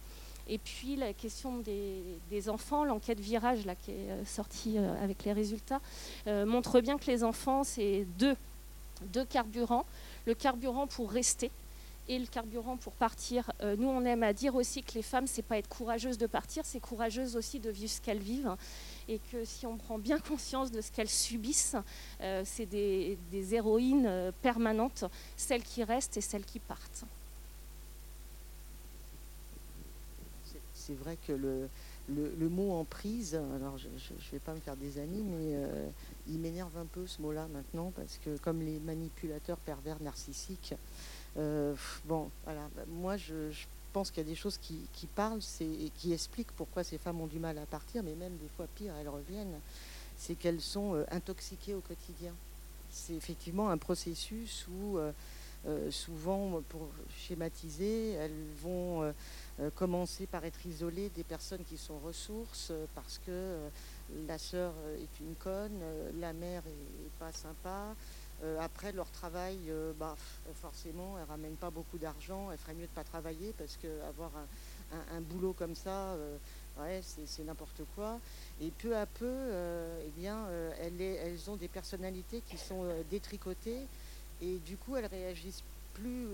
[0.50, 5.34] Et puis la question des, enfants, l'enquête virage qui est euh, sortie euh, avec les
[5.34, 5.82] résultats,
[6.28, 8.36] euh, montre bien que les enfants, c'est deux,
[9.14, 9.86] deux carburants.
[10.26, 11.52] Le carburant pour rester,
[12.10, 13.52] et le carburant pour partir.
[13.78, 16.64] nous, on aime à dire aussi que les femmes, c'est pas être courageuse de partir,
[16.66, 18.56] c'est courageuse aussi de vivre ce qu'elles vivent.
[19.10, 21.76] Et que si on prend bien conscience de ce qu'elles subissent,
[22.46, 23.18] c'est des,
[23.52, 25.04] héroïnes permanentes,
[25.36, 27.04] celles qui restent et celles qui partent.
[30.88, 31.70] C'est vrai que le,
[32.10, 35.90] le, mot emprise, alors je ne vais pas me faire des amis, mais euh,
[36.30, 40.76] il m'énerve un peu ce mot-là maintenant, parce que comme les manipulateurs pervers narcissiques,
[41.38, 43.52] euh, bon, voilà, moi je,
[43.92, 47.28] pense qu'il y a des choses qui, parlent et qui expliquent pourquoi ces femmes ont
[47.28, 49.60] du mal à partir, mais même des fois pire, elles reviennent,
[50.18, 52.34] c'est qu'elles sont euh, intoxiquées au quotidien.
[52.92, 54.98] C'est effectivement un processus où
[55.92, 59.14] souvent, pour schématiser, elles vont
[59.60, 63.70] euh, commencer par être isolé des personnes qui sont ressources euh, parce que euh,
[64.28, 65.82] la sœur est une conne,
[66.20, 67.96] la mère est, pas sympa.
[68.62, 69.58] après leur travail,
[70.00, 70.16] bah,
[70.62, 72.52] forcément, elle ramène pas beaucoup d'argent.
[72.52, 74.32] Elle ferait mieux de pas travailler parce que avoir
[75.12, 76.16] un, boulot comme ça,
[76.80, 78.20] ouais, c'est n'importe quoi.
[78.62, 79.36] Et peu à peu,
[80.06, 80.48] eh bien,
[80.80, 83.88] elles, elles, ont des personnalités qui sont détricotées
[84.42, 86.28] et du coup, elles réagissent plus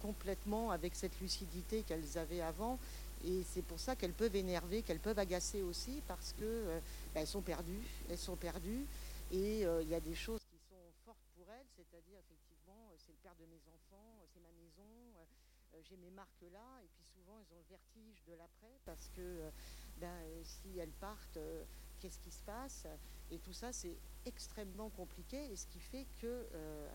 [0.00, 2.78] complètement avec cette lucidité qu'elles avaient avant.
[3.24, 6.80] Et c'est pour ça qu'elles peuvent énerver, qu'elles peuvent agacer aussi, parce que euh,
[7.14, 8.86] bah, elles sont perdues, elles sont perdues,
[9.32, 12.96] et euh, il y a des choses qui sont fortes pour elles, c'est-à-dire effectivement, euh,
[12.98, 14.84] c'est le père de mes enfants, c'est ma maison,
[15.88, 19.50] j'ai mes marques là, et puis souvent elles ont le vertige de l'après, parce que
[19.98, 21.38] ben, si elles partent,
[21.98, 22.86] qu'est-ce qui se passe
[23.30, 26.46] Et tout ça, c'est extrêmement compliqué, et ce qui fait que,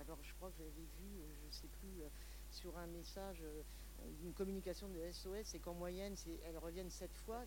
[0.01, 2.03] alors je crois que j'avais vu, je ne sais plus
[2.51, 3.63] sur un message, euh,
[4.23, 7.43] une communication de SOS, c'est qu'en moyenne, elles reviennent sept fois,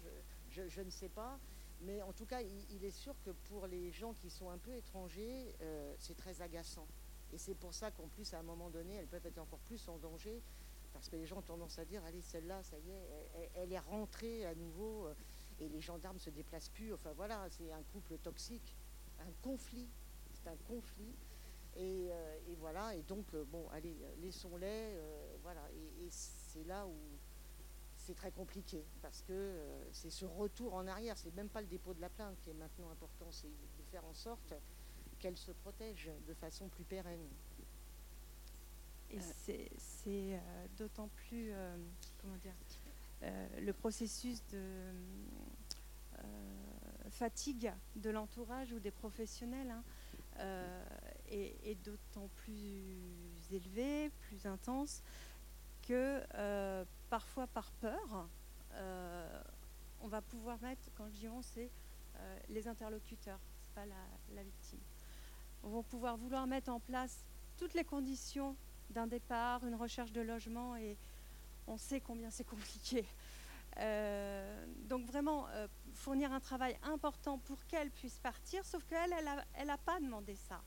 [0.50, 1.38] je, ne sais pas.
[1.82, 4.72] Mais en tout cas, il, est sûr que pour les gens qui sont un peu
[4.74, 6.86] étrangers, euh, c'est très agaçant.
[7.32, 9.88] Et c'est pour ça qu'en plus, à un moment donné, elles peuvent être encore plus
[9.88, 10.42] en danger,
[10.92, 13.78] parce que les gens ont tendance à dire, allez, celle-là, ça y est, elle, est
[13.78, 15.14] rentrée à nouveau, euh,
[15.60, 16.92] et les gendarmes se déplacent plus.
[16.92, 18.76] Enfin voilà, c'est un couple toxique,
[19.20, 19.88] un conflit.
[20.32, 21.14] C'est un conflit.
[21.76, 26.94] Euh, et, voilà, et donc, euh, bon, allez, laissons-les, euh, voilà, et, c'est là où
[27.96, 29.58] c'est très compliqué, parce que
[29.90, 32.54] c'est ce retour en arrière, c'est même pas le dépôt de la plainte qui est
[32.54, 34.52] maintenant important, c'est de faire en sorte
[35.18, 37.26] qu'elle se protège de façon plus pérenne.
[39.10, 39.18] Et
[39.78, 40.38] c'est
[40.76, 41.54] d'autant plus,
[42.20, 42.54] comment dire,
[43.22, 44.60] le processus de
[47.10, 49.70] fatigue de l'entourage ou des professionnels.
[49.70, 49.82] Hein,
[50.40, 50.84] euh,
[51.28, 52.96] est, d'autant plus
[53.50, 55.02] élevé, plus intense,
[55.82, 58.28] que euh, parfois par peur,
[58.72, 59.42] euh,
[60.00, 61.70] on va pouvoir mettre, quand je dis on, c'est
[62.48, 64.78] les interlocuteurs, c'est pas la, victime.
[65.64, 67.24] On va pouvoir vouloir mettre en place
[67.56, 68.56] toutes les conditions
[68.90, 70.96] d'un départ, une recherche de logement, et
[71.66, 73.06] on sait combien c'est compliqué.
[74.88, 75.46] donc vraiment,
[75.92, 79.14] fournir un travail important pour qu'elle puisse partir, sauf qu'elle,
[79.54, 80.62] elle n'a pas demandé ça.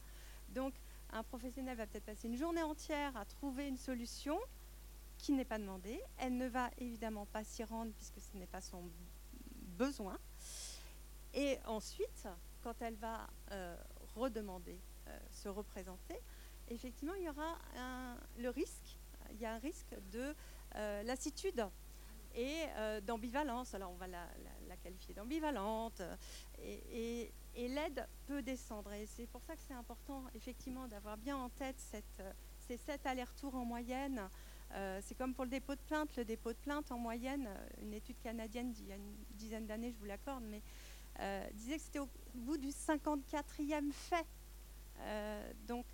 [0.50, 0.74] Donc,
[1.12, 4.40] un professionnel va peut-être passer une journée entière à trouver une solution
[5.18, 6.02] qui n'est pas demandée.
[6.18, 8.90] Elle ne va évidemment pas s'y rendre puisque ce n'est pas son
[9.78, 10.18] besoin.
[11.34, 12.28] Et ensuite,
[12.62, 13.28] quand elle va
[14.16, 14.80] redemander
[15.32, 16.20] se représenter,
[16.68, 17.58] effectivement, il y aura
[18.38, 18.98] le risque,
[19.32, 20.36] il y a un risque de
[21.04, 21.66] lassitude
[22.36, 22.66] et
[23.02, 23.74] d'ambivalence.
[23.74, 26.02] Alors, on va la, qualifier d'ambivalente.
[26.60, 28.94] Et, l'aide peut descendre.
[28.94, 32.24] Et c'est pour ça que c'est important, effectivement, d'avoir bien en tête cette,
[32.68, 34.30] ces sept allers-retours en moyenne.
[35.02, 36.16] c'est comme pour le dépôt de plainte.
[36.16, 37.50] Le dépôt de plainte, en moyenne,
[37.82, 40.62] une étude canadienne d'il y a une dizaine d'années, je vous l'accorde, mais
[41.54, 44.28] disait que c'était au bout du 54e fait.
[45.68, 45.86] donc,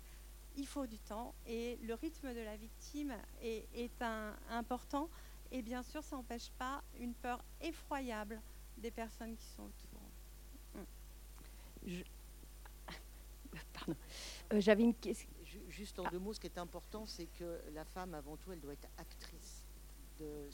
[0.56, 3.90] il faut du temps et le rythme de la victime est,
[4.50, 5.08] important.
[5.50, 8.40] Et bien sûr, ça n'empêche pas une peur effroyable
[8.78, 10.00] des personnes qui sont autour.
[10.74, 12.02] Hmm.
[13.72, 13.96] Pardon.
[14.52, 15.28] Euh, j'avais une question.
[15.68, 18.60] Juste en deux mots, ce qui est important, c'est que la femme, avant tout, elle
[18.60, 19.64] doit être actrice
[20.18, 20.48] de,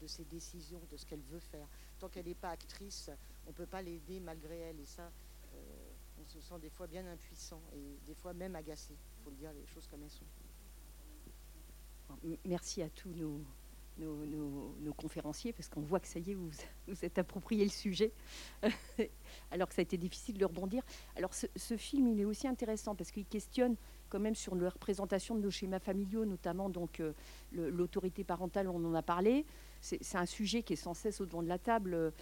[0.00, 1.68] de ses décisions, de ce qu'elle veut faire.
[1.98, 3.10] Tant qu'elle n'est pas actrice,
[3.46, 4.80] on ne peut pas l'aider malgré elle.
[4.80, 5.10] Et ça,
[6.20, 8.94] on se sent des fois bien impuissant et des fois même agacé.
[8.94, 10.26] Il faut le dire les choses comme elles sont.
[12.44, 13.40] Merci à tous nos,
[13.98, 16.50] nos, conférenciers parce qu'on voit que ça y est, vous
[16.88, 18.12] vous êtes approprié le sujet,
[19.50, 20.82] alors que ça a été difficile de le rebondir.
[21.16, 23.76] Alors ce, film, il est aussi intéressant parce qu'il questionne
[24.08, 27.12] quand même sur la représentation de nos schémas familiaux, notamment donc euh,
[27.52, 29.46] l'autorité parentale, on en a parlé.
[29.80, 32.12] C'est un sujet qui est sans cesse au devant de la table.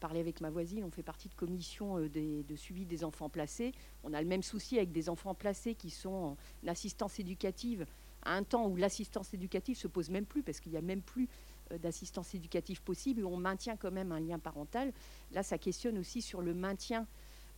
[0.00, 3.72] Parler avec ma voisine, on fait partie de commission euh, de suivi des enfants placés.
[4.04, 7.84] On a le même souci avec des enfants placés qui sont en assistance éducative
[8.22, 11.02] à un temps où l'assistance éducative se pose même plus parce qu'il n'y a même
[11.02, 11.28] plus
[11.72, 14.92] euh, d'assistance éducative possible et on maintient quand même un lien parental.
[15.32, 17.06] Là, ça questionne aussi sur le maintien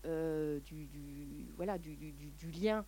[0.04, 0.88] euh, du,
[2.52, 2.85] lien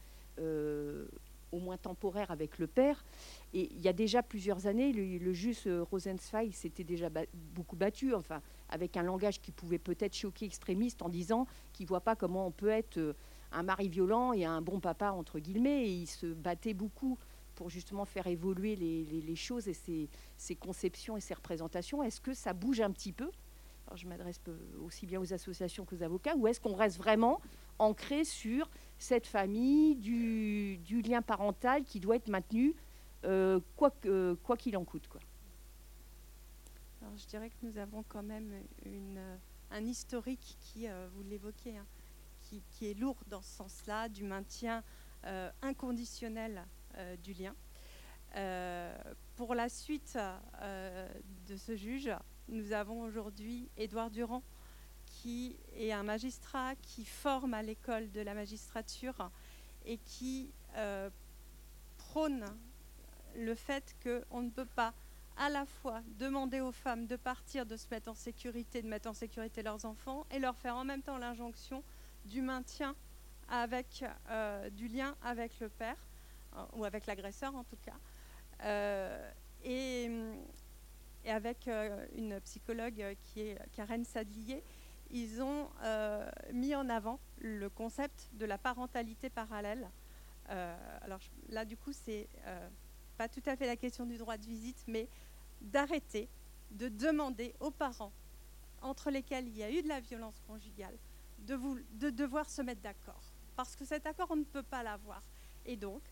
[1.53, 3.05] au moins temporaire avec le père.
[3.53, 7.09] Et il y a déjà plusieurs années, le, le juge Rosenzweig s'était déjà
[7.55, 8.41] beaucoup battu, enfin,
[8.71, 12.47] avec un langage qui pouvait peut-être choquer extrémiste en disant qu'il ne voit pas comment
[12.47, 13.13] on peut être euh,
[13.53, 15.87] un mari violent et un bon papa, entre guillemets.
[15.87, 17.19] Et il se battait beaucoup
[17.55, 22.03] pour justement faire évoluer les, choses et ses, conceptions et ses représentations.
[22.03, 23.31] Est-ce que ça bouge un petit peu?
[23.87, 24.41] Alors, Je m'adresse
[24.83, 26.37] aussi bien aux associations qu'aux avocats.
[26.37, 27.41] Ou est-ce qu'on reste vraiment
[27.79, 32.75] ancré sur cette famille, du, lien parental qui doit être maintenu
[33.25, 33.91] euh, quoi
[34.57, 35.21] qu'il en coûte quoi?
[37.17, 38.53] Je dirais que nous avons quand même
[38.85, 39.21] une,
[39.71, 41.87] un historique qui, euh, vous l'évoquez, hein,
[42.43, 44.83] qui, est lourd dans ce sens-là, du maintien
[45.25, 46.65] euh, inconditionnel
[46.97, 47.55] euh, du lien.
[49.37, 50.19] pour la suite
[51.47, 52.11] de ce juge,
[52.49, 54.43] nous avons aujourd'hui Édouard Durand,
[55.07, 59.31] qui est un magistrat qui forme à l'école de la magistrature
[59.85, 60.53] et qui
[61.99, 62.45] prône
[63.37, 64.93] le fait qu'on ne peut pas
[65.41, 69.09] à la fois demander aux femmes de partir, de se mettre en sécurité, de mettre
[69.09, 71.83] en sécurité leurs enfants, et leur faire en même temps l'injonction
[72.27, 72.95] du maintien
[73.49, 75.97] avec euh, du lien avec le père,
[76.57, 77.97] euh, ou avec l'agresseur en tout cas.
[78.65, 79.31] Euh,
[79.65, 80.11] et,
[81.27, 81.69] avec
[82.17, 84.63] une psychologue qui est Karen Sadlier,
[85.11, 85.69] ils ont
[86.55, 89.87] mis en avant le concept de la parentalité parallèle.
[90.49, 92.27] alors là, du coup, c'est
[93.19, 95.09] pas tout à fait la question du droit de visite, mais
[95.61, 96.29] d'arrêter
[96.71, 98.13] de demander aux parents
[98.83, 100.97] entre lesquels il y a eu de la violence conjugale
[101.41, 101.59] de,
[101.93, 103.23] de devoir se mettre d'accord.
[103.57, 105.23] Parce que cet accord, on ne peut pas l'avoir.
[105.67, 106.03] Et donc,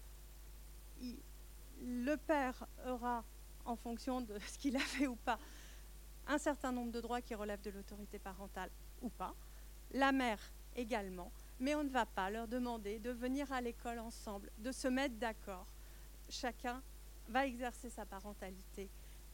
[1.83, 3.25] le père aura,
[3.65, 5.39] en fonction de ce qu'il a fait ou pas,
[6.27, 9.35] un certain nombre de droits qui relèvent de l'autorité parentale ou pas.
[9.93, 10.41] La mère
[10.77, 11.33] également.
[11.61, 15.17] Mais on ne va pas leur demander de venir à l'école ensemble, de se mettre
[15.17, 15.67] d'accord.
[16.29, 16.83] Chacun
[17.29, 18.89] va exercer sa parentalité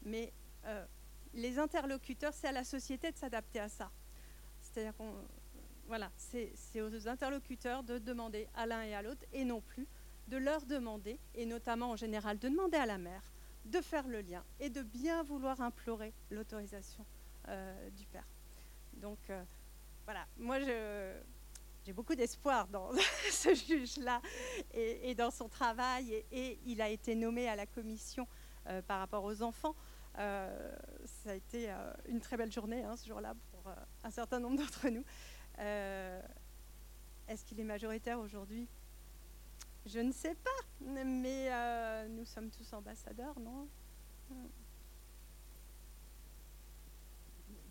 [0.04, 0.32] mais
[0.66, 0.84] euh,
[1.34, 3.90] les interlocuteurs, c'est à la société de s'adapter à ça.
[4.60, 5.12] C'est-à-dire qu'on,
[5.86, 9.86] voilà, c'est aux interlocuteurs de demander à l'un et à l'autre, et non plus
[10.28, 13.22] de leur demander, et notamment en général de demander à la mère,
[13.66, 17.04] de faire le lien et de bien vouloir implorer l'autorisation
[17.48, 18.26] euh, du père.
[18.94, 19.42] Donc euh,
[20.04, 22.90] voilà, moi j'ai beaucoup d'espoir dans
[23.30, 24.22] ce juge-là
[24.72, 28.26] et, dans son travail, et, il a été nommé à la commission
[28.86, 29.74] par rapport aux enfants.
[30.18, 30.72] Euh,
[31.04, 34.38] ça a été euh, une très belle journée hein, ce jour-là pour euh, un certain
[34.38, 35.04] nombre d'entre nous.
[37.26, 38.68] Est-ce qu'il est majoritaire aujourd'hui?
[39.86, 40.50] Je ne sais pas,
[40.80, 41.04] mais
[42.08, 43.68] nous sommes tous ambassadeurs, non?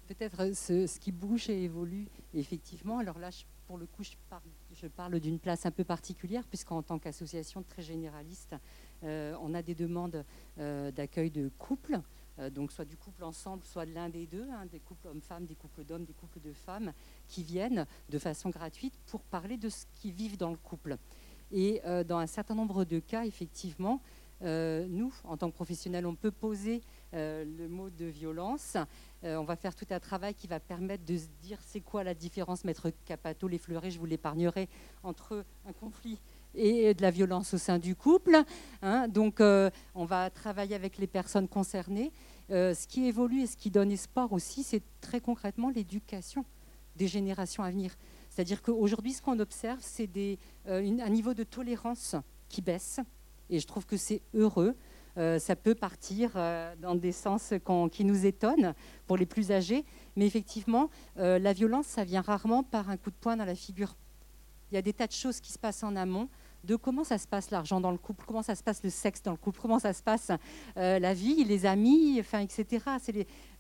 [0.08, 3.00] Peut-être ce, qui bouge et évolue, effectivement.
[3.00, 3.30] Alors là,
[3.68, 8.56] pour le coup, je parle, d'une place un peu particulière, puisqu'en tant qu'association très généraliste,
[9.02, 10.24] on a des demandes
[10.58, 12.00] d'accueil de couples
[12.52, 15.56] donc soit du couple ensemble, soit de l'un des deux, hein, des couples hommes-femmes, des
[15.56, 16.94] couples d'hommes, des couples de femmes,
[17.28, 20.98] qui viennent de façon gratuite pour parler de ce qu'ils vivent dans le couple.
[21.52, 24.02] Et dans un certain nombre de cas, effectivement,
[24.42, 26.82] nous, en tant que professionnels, on peut poser
[27.12, 28.76] le mot de violence.
[29.22, 32.16] on va faire tout un travail qui va permettre de se dire c'est quoi la
[32.16, 34.68] différence, Maître Capato, les fleurets, je vous l'épargnerai,
[35.04, 36.20] entre un conflit
[36.56, 38.44] et de la violence au sein du couple.
[38.82, 39.08] Hein.
[39.08, 42.12] Donc, euh, on va travailler avec les personnes concernées.
[42.52, 46.46] Euh, ce qui évolue et ce qui donne espoir aussi, c'est très concrètement l'éducation
[46.96, 47.96] des générations à venir.
[48.30, 50.10] C'est-à-dire qu'aujourd'hui, ce qu'on observe, c'est
[50.68, 52.16] euh, un niveau de tolérance
[52.50, 53.00] qui baisse.
[53.50, 54.76] Et je trouve que c'est heureux.
[55.16, 56.32] ça peut partir
[56.82, 57.54] dans des sens
[57.92, 58.74] qui nous étonnent
[59.06, 59.86] pour les plus âgés.
[60.16, 63.96] Mais effectivement, la violence, ça vient rarement par un coup de poing dans la figure.
[64.72, 66.30] Il y a des tas de choses qui se passent en amont
[66.64, 69.22] de comment ça se passe l'argent dans le couple, comment ça se passe le sexe
[69.22, 70.32] dans le couple, comment ça se passe
[70.78, 72.86] euh, la vie, les amis, enfin, etc.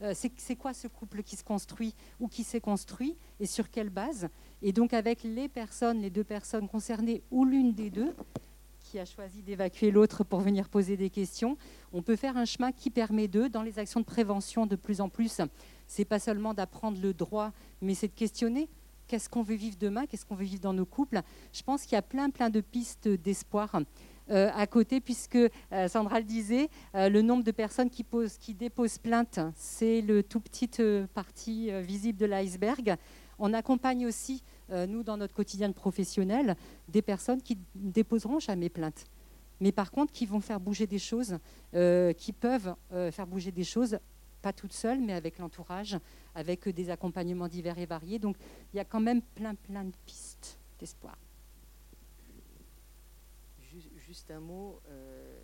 [0.02, 3.90] Euh, c'est quoi ce couple qui se construit ou qui s'est construit et sur quelle
[3.90, 4.30] base?
[4.62, 8.16] Et donc avec les personnes, les deux personnes concernées ou l'une des deux
[8.80, 11.58] qui a choisi d'évacuer l'autre pour venir poser des questions,
[11.94, 15.02] on peut faire un chemin qui permet d'eux, dans les actions de prévention de plus
[15.02, 15.42] en plus,
[15.88, 17.52] c'est pas seulement d'apprendre le droit,
[17.82, 18.70] mais c'est de questionner
[19.08, 21.22] qu'est-ce qu'on veut vivre demain, qu'est-ce qu'on veut vivre dans nos couples.
[21.52, 23.82] Je pense qu'il y a plein, plein de pistes d'espoir.
[24.30, 28.38] Euh, à côté, puisque euh, Sandra le disait, euh, le nombre de personnes qui, posent,
[28.38, 30.82] qui déposent plainte, c'est le tout petite
[31.14, 32.96] partie visible de l'iceberg.
[33.40, 36.56] On accompagne aussi, nous, dans notre quotidien professionnel,
[36.88, 39.06] des personnes qui ne déposeront jamais plainte,
[39.60, 41.38] mais par contre qui vont faire bouger des choses,
[41.74, 42.76] qui peuvent
[43.12, 43.98] faire bouger des choses
[44.44, 45.98] pas toute seule, mais avec l'entourage,
[46.36, 48.20] avec des accompagnements divers et variés.
[48.20, 48.38] Donc
[48.74, 51.18] il y a quand même plein, plein de pistes d'espoir.
[53.98, 55.40] Juste un mot, euh,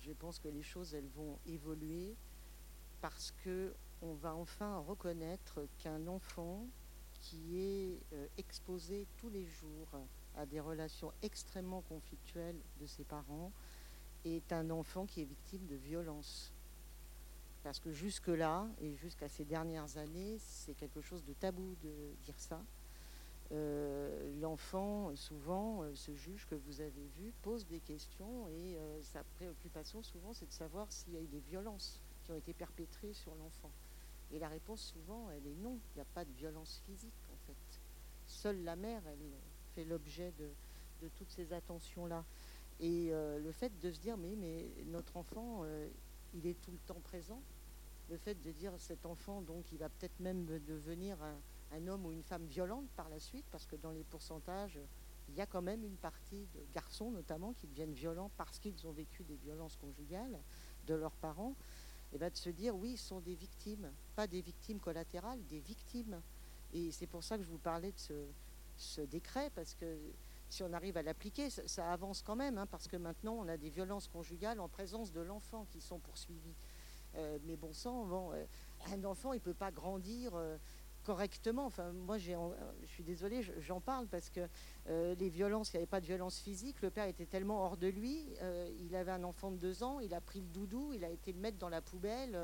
[0.00, 2.16] je pense que les choses, elles vont évoluer
[3.00, 6.66] parce que on va enfin reconnaître qu'un enfant
[7.20, 9.88] qui est euh, exposé tous les jours
[10.36, 13.52] à des relations extrêmement conflictuelles de ses parents
[14.24, 16.52] est un enfant qui est victime de violence.
[17.62, 22.38] Parce que jusque-là, et jusqu'à ces dernières années, c'est quelque chose de tabou de dire
[22.38, 22.60] ça.
[23.50, 29.02] Euh, l'enfant, souvent, euh, ce juge que vous avez vu pose des questions et euh,
[29.02, 32.52] sa préoccupation, souvent, c'est de savoir s'il y a eu des violences qui ont été
[32.52, 33.70] perpétrées sur l'enfant.
[34.32, 35.78] Et la réponse, souvent, elle est non.
[35.94, 37.80] Il n'y a pas de violence physique, en fait.
[38.26, 39.32] Seule la mère, elle
[39.74, 40.50] fait l'objet de,
[41.00, 42.26] de, toutes ces attentions-là.
[42.80, 45.64] Et le fait de se dire, mais, mais notre enfant,
[46.34, 47.42] il est tout le temps présent.
[48.10, 51.18] Le fait de dire cet enfant, donc, il va peut-être même devenir
[51.72, 54.78] un, homme ou une femme violente par la suite, parce que dans les pourcentages,
[55.28, 58.86] il y a quand même une partie de garçons notamment qui deviennent violents parce qu'ils
[58.86, 60.38] ont vécu des violences conjugales
[60.86, 61.54] de leurs parents,
[62.12, 65.60] et bien de se dire oui, ils sont des victimes, pas des victimes collatérales, des
[65.60, 66.22] victimes.
[66.72, 68.30] Et c'est pour ça que je vous parlais de
[68.76, 69.98] ce décret, parce que
[70.48, 73.56] si on arrive à l'appliquer, ça, avance quand même, hein, parce que maintenant on a
[73.56, 76.56] des violences conjugales en présence de l'enfant qui sont poursuivies.
[77.16, 78.44] Euh, mais bon sang, euh,
[78.92, 80.58] un enfant il peut pas grandir euh,
[81.04, 81.66] correctement.
[81.66, 82.32] Enfin, moi je
[82.86, 84.46] suis désolée, j'en parle parce que
[84.86, 86.82] les violences, il n'y avait pas de violence physique.
[86.82, 88.26] Le père était tellement hors de lui.
[88.78, 91.32] il avait un enfant de deux ans, il a pris le doudou, il a été
[91.32, 92.38] le mettre dans la poubelle,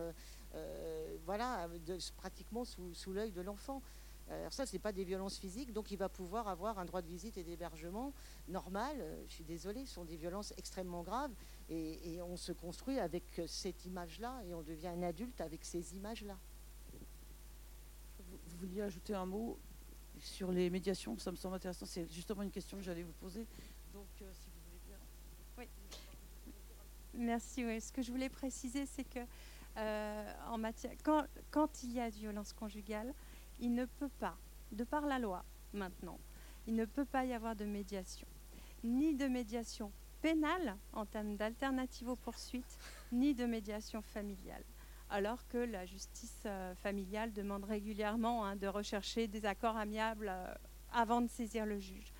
[1.27, 1.69] voilà,
[2.17, 3.83] pratiquement sous l'œil de l'enfant.
[4.31, 7.03] Alors ça, ce n'est pas des violences physiques, donc il va pouvoir avoir un droit
[7.03, 8.13] de visite et d'hébergement
[8.49, 8.97] normal.
[8.99, 11.33] Euh, je suis désolée, ce sont des violences extrêmement graves
[11.69, 16.39] et, on se construit avec cette image-là et on devient un adulte avec ces images-là.
[18.19, 19.59] Vous, vouliez ajouter un mot
[20.19, 21.87] sur les médiations, ça me semble intéressant.
[21.87, 23.47] C'est justement une question que j'allais vous poser.
[23.93, 24.99] Donc, euh, si vous voulez bien.
[25.59, 25.69] Oui.
[27.13, 27.65] Merci.
[27.65, 27.81] Oui.
[27.81, 29.21] Ce que je voulais préciser, c'est que
[29.77, 33.13] euh, en matière, quand, quand il y a violence conjugale,
[33.65, 34.37] il ne peut pas,
[34.73, 35.43] de par la loi
[35.73, 36.19] maintenant,
[36.67, 38.27] il ne peut pas y avoir de médiation,
[38.85, 39.91] ni de médiation
[40.21, 42.79] pénale en termes d'alternative aux poursuites,
[43.11, 44.63] ni de médiation familiale.
[45.09, 50.55] Alors que la justice euh, familiale demande régulièrement hein, de rechercher des accords amiables euh,
[50.93, 52.13] avant de saisir le juge.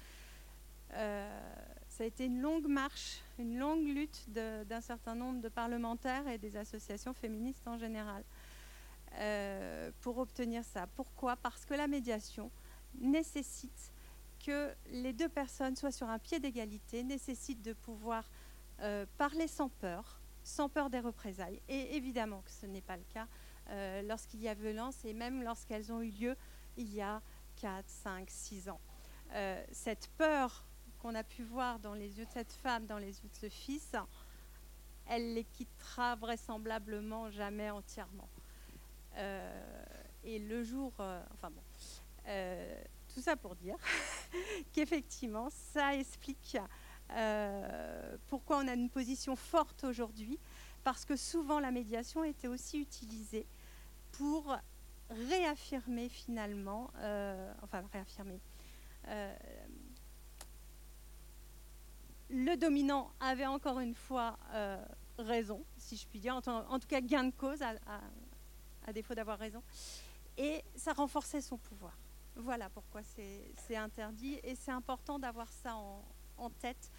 [0.93, 1.55] Euh,
[1.89, 6.39] ça a été une longue marche, une longue lutte d'un certain nombre de parlementaires et
[6.39, 8.25] des associations féministes en général.
[9.19, 10.89] Euh, pour obtenir ça.
[10.97, 11.37] Pourquoi?
[11.37, 12.51] Parce que la médiation
[12.99, 13.93] nécessite
[14.45, 18.29] que les deux personnes soient sur un pied d'égalité, nécessite de pouvoir
[18.81, 21.61] euh, parler sans peur, sans peur des représailles.
[21.69, 23.29] Et évidemment que ce n'est pas le cas
[23.71, 26.37] euh, lorsqu'il y a violence et même lorsqu'elles ont eu lieu
[26.77, 27.23] il y a
[27.57, 28.81] 4, 5, 6 ans.
[29.71, 30.67] cette peur
[30.99, 33.49] qu'on a pu voir dans les yeux de cette femme, dans les yeux de ce
[33.49, 33.93] fils,
[35.07, 38.29] elle les quittera vraisemblablement jamais entièrement.
[40.25, 41.63] Et le jour, enfin bon,
[43.13, 43.77] tout ça pour dire
[44.73, 46.57] qu'effectivement, ça explique
[48.29, 50.39] pourquoi on a une position forte aujourd'hui,
[50.83, 53.47] parce que souvent la médiation était aussi utilisée
[54.13, 54.57] pour
[55.11, 58.41] réaffirmer finalement, euh, enfin réaffirmer,
[59.09, 59.35] euh,
[62.31, 64.83] le dominant avait encore une fois euh,
[65.19, 67.75] raison, si je puis dire, en, tout cas gain de cause, à,
[68.93, 69.63] défaut d'avoir raison,
[70.37, 71.97] et ça renforçait son pouvoir.
[72.37, 76.05] Voilà pourquoi c'est interdit, et c'est important d'avoir ça en,
[76.37, 76.91] en tête.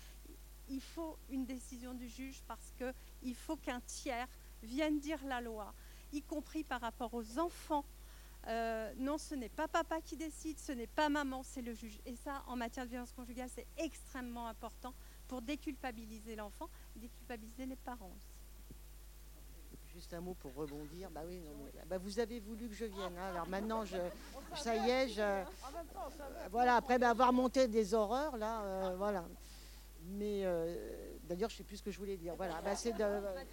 [0.67, 4.27] Il faut une décision du juge parce qu'il faut qu'un tiers
[4.63, 5.73] vienne dire la loi,
[6.13, 7.85] y compris par rapport aux enfants
[8.47, 11.99] euh, non, ce n'est pas papa qui décide, ce n'est pas maman, c'est le juge.
[12.05, 14.93] Et ça, en matière de violence conjugale, c'est extrêmement important
[15.27, 18.34] pour déculpabiliser l'enfant, déculpabiliser les parents aussi.
[19.95, 21.09] Juste un mot pour rebondir.
[21.09, 21.41] Bah oui,
[21.87, 23.13] bah vous avez voulu que je vienne.
[23.17, 23.29] Hein.
[23.31, 23.95] Alors maintenant, je,
[24.53, 25.43] ça y est, je,
[26.51, 26.75] voilà.
[26.75, 29.23] Après avoir monté des horreurs, là, euh, voilà.
[30.03, 32.35] Mais euh, d'ailleurs, je sais plus ce que je voulais dire.
[32.35, 33.45] Voilà, bah, de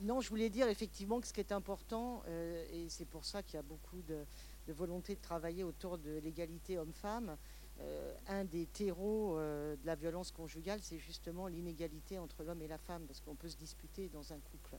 [0.00, 3.44] non, je voulais dire effectivement que ce qui est important, euh, et c'est pour ça
[3.44, 4.26] qu'il y a beaucoup de,
[4.72, 7.36] volonté de travailler autour de l'égalité homme-femme,
[7.80, 12.68] euh, un des terreaux euh, de la violence conjugale, c'est justement l'inégalité entre l'homme et
[12.68, 14.76] la femme, parce qu'on peut se disputer dans un couple.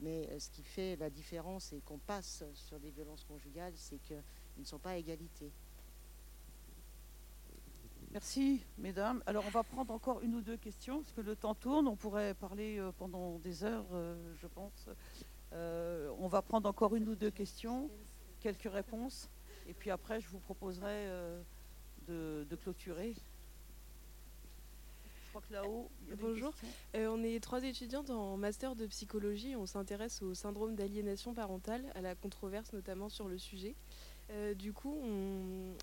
[0.00, 4.22] Mais ce qui fait la différence et qu'on passe sur des violences conjugales, c'est qu'ils
[4.58, 4.98] ne sont pas à.
[8.12, 9.22] Merci, mesdames.
[9.24, 11.86] Alors, on va prendre encore une ou deux questions, parce que le temps tourne.
[11.86, 14.88] On pourrait parler euh, pendant des heures, euh, je pense.
[15.52, 17.88] Euh, on va prendre encore une ou deux questions,
[18.40, 19.30] quelques réponses.
[19.68, 21.06] Et puis après, je vous proposerai
[22.08, 23.14] de, clôturer.
[25.04, 25.88] Je crois que là-haut.
[26.20, 26.52] Bonjour.
[26.94, 29.54] on est trois étudiantes en master de psychologie.
[29.54, 33.76] On s'intéresse au syndrome d'aliénation parentale, à la controverse notamment sur le sujet.
[34.32, 34.96] Euh, du coup,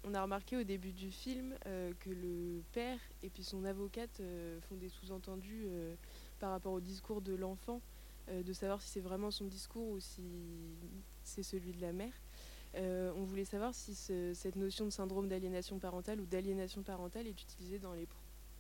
[0.06, 4.20] on, a remarqué au début du film euh, que le père et puis son avocate
[4.22, 5.68] euh, font des sous-entendus
[6.40, 7.82] par rapport au discours de l'enfant,
[8.32, 10.22] de savoir si c'est vraiment son discours ou si
[11.24, 12.14] c'est celui de la mère.
[12.76, 17.80] On voulait savoir si cette notion de syndrome d'aliénation parentale ou d'aliénation parentale est utilisée
[17.80, 18.08] dans les,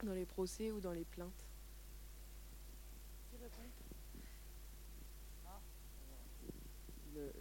[0.03, 1.45] dans les procès ou dans les plaintes.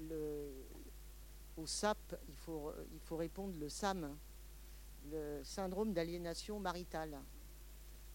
[0.09, 0.67] le
[1.57, 1.99] au SAP,
[2.29, 4.17] il faut, il faut répondre le SAM,
[5.11, 7.19] le syndrome d'aliénation maritale.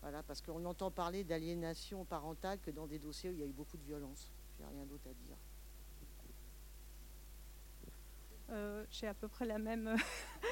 [0.02, 3.48] Voilà, parce qu'on entend parler d'aliénation parentale que dans des dossiers où il y a
[3.48, 4.32] eu beaucoup de violence.
[4.58, 5.38] J'ai rien d'autre à dire.
[8.52, 9.96] Euh, j'ai à peu près la même,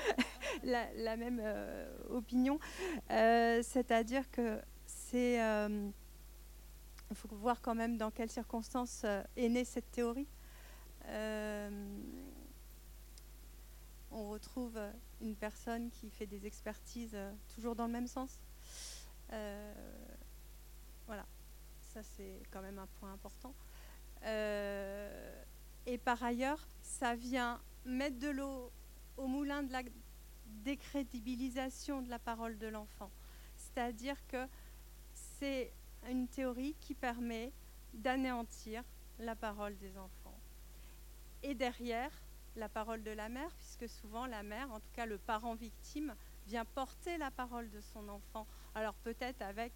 [0.64, 2.60] la, même euh, opinion.
[3.12, 5.36] Euh, c'est-à-dire que c'est.
[7.10, 9.04] il faut voir quand même dans quelles circonstances
[9.36, 10.28] est née cette théorie
[14.12, 14.80] on retrouve
[15.22, 17.18] une personne qui fait des expertises
[17.56, 18.40] toujours dans le même sens.
[21.08, 21.26] Voilà,
[21.80, 23.56] ça c'est quand même un point important.
[24.24, 28.72] et par ailleurs, ça vient mettre de l'eau
[29.18, 29.84] au moulin de la
[30.64, 33.12] décrédibilisation de la parole de l'enfant.
[33.56, 34.48] C'est-à-dire que
[35.14, 35.72] c'est
[36.10, 37.52] une théorie qui permet
[37.94, 38.84] d'anéantir
[39.20, 40.40] la parole des enfants.
[41.44, 42.12] Et derrière,
[42.56, 46.14] la parole de la mère, puisque souvent la mère, en tout cas le parent victime,
[46.48, 48.48] vient porter la parole de son enfant.
[48.76, 49.74] Alors peut-être avec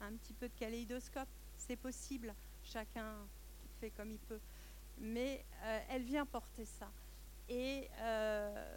[0.00, 2.34] un petit peu de kaléidoscope, c'est possible,
[2.64, 3.14] chacun
[3.80, 4.40] fait comme il peut,
[4.98, 6.90] mais euh, elle vient porter ça.
[7.48, 8.76] Et euh,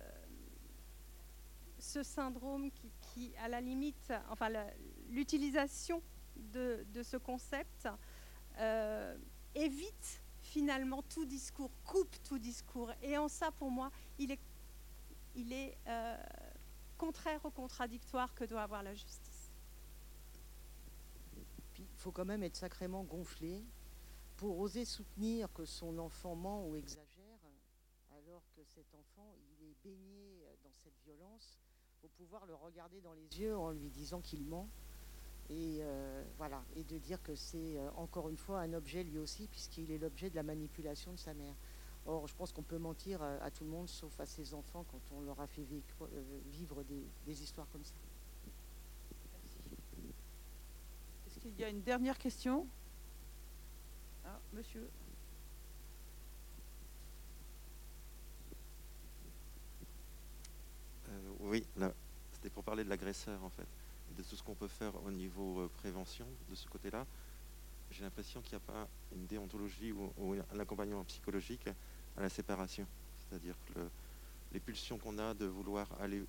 [1.79, 2.69] ce syndrome
[3.01, 4.49] qui, à la limite, enfin
[5.09, 6.01] l'utilisation
[6.35, 7.87] de, ce concept
[8.57, 9.17] euh,
[9.55, 12.91] évite finalement tout discours, coupe tout discours.
[13.01, 16.17] Et en ça, pour moi, il est, euh,
[16.97, 19.51] contraire au contradictoire que doit avoir la justice.
[21.77, 23.63] Il faut quand même être sacrément gonflé
[24.37, 27.39] pour oser soutenir que son enfant ment ou exagère,
[28.11, 31.59] alors que cet enfant, il est baigné dans cette violence.
[32.03, 34.67] Il faut pouvoir le regarder dans les yeux en lui disant qu'il ment
[35.49, 39.17] et euh, voilà et de dire que c'est euh, encore une fois un objet lui
[39.17, 41.55] aussi puisqu'il est l'objet de la manipulation de sa mère.
[42.05, 44.83] Or, je pense qu'on peut mentir euh, à, tout le monde sauf à ses enfants
[44.91, 46.83] quand on leur a fait vivre,
[47.25, 47.95] des, histoires comme ça.
[51.27, 52.67] Est-ce qu'il y a une dernière question?
[54.25, 54.89] Ah, Monsieur.
[61.39, 61.65] oui,
[62.47, 63.67] c'était pour parler de l'agresseur en fait
[64.15, 67.05] de tout ce qu'on peut faire au niveau euh, prévention de ce côté-là.
[67.91, 71.67] j'ai l'impression qu'il n'y a pas une déontologie ou, un accompagnement psychologique
[72.15, 72.87] à la séparation.
[73.19, 73.79] C'est-à-dire que
[74.53, 76.23] les pulsions qu'on a de vouloir aller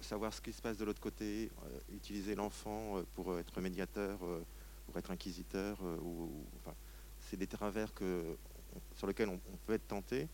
[0.00, 4.18] savoir ce qui se passe de l'autre côté, euh, utiliser l'enfant euh, pour être médiateur,
[4.86, 6.44] pour être inquisiteur, ou,
[7.20, 8.36] c'est des travers que,
[8.96, 10.28] sur lesquels on, peut être tenté.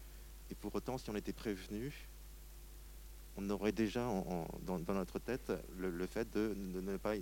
[0.51, 2.09] Et pour autant, si on était prévenu,
[3.37, 4.07] on aurait déjà
[4.63, 7.15] dans, notre tête le, fait de, ne pas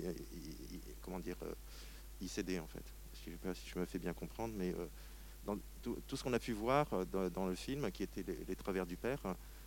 [1.03, 1.37] comment dire,
[2.21, 2.85] y céder en fait.
[3.15, 3.31] Si
[3.67, 4.75] je me fais bien comprendre, mais
[5.45, 8.97] dans tout, ce qu'on a pu voir dans, le film, qui était les travers du
[8.97, 9.21] père,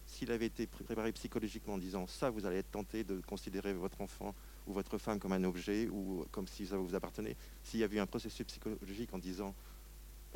[0.05, 4.01] s'il avait été préparé psychologiquement en disant ça, vous allez être tenté de considérer votre
[4.01, 4.35] enfant
[4.67, 7.97] ou votre femme comme un objet ou comme si ça vous appartenait, s'il y avait
[7.97, 9.55] eu un processus psychologique en disant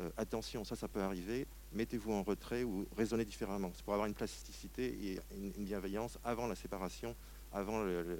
[0.00, 3.70] euh, attention, ça, ça peut arriver, mettez-vous en retrait ou raisonnez différemment.
[3.74, 7.14] C'est pour avoir une plasticité et une, bienveillance avant la séparation,
[7.52, 8.18] avant le,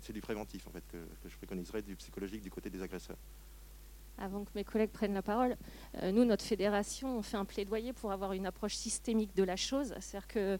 [0.00, 3.16] c'est du préventif en fait que, je préconiserais du psychologique du côté des agresseurs.
[4.18, 5.56] Avant que mes collègues prennent la parole,
[6.02, 9.56] euh, nous, notre fédération, on fait un plaidoyer pour avoir une approche systémique de la
[9.56, 9.92] chose.
[9.98, 10.58] C'est-à-dire que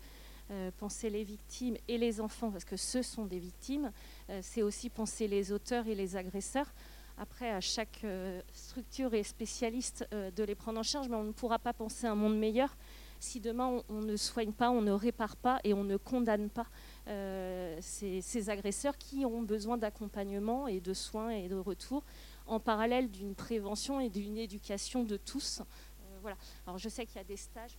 [0.50, 3.92] euh, penser les victimes et les enfants, parce que ce sont des victimes,
[4.28, 6.70] euh, c'est aussi penser les auteurs et les agresseurs.
[7.16, 8.04] Après, à chaque
[8.52, 12.14] structure et spécialiste de les prendre en charge, mais on ne pourra pas penser un
[12.14, 12.76] monde meilleur
[13.20, 16.66] si demain on, ne soigne pas, on ne répare pas et on ne condamne pas
[17.06, 22.02] ces, ces, agresseurs qui ont besoin d'accompagnement et de soins et de retour
[22.46, 25.60] en parallèle d'une prévention et d'une éducation de tous.
[25.60, 26.36] Euh, voilà.
[26.66, 27.78] Alors je sais qu'il y a des stages.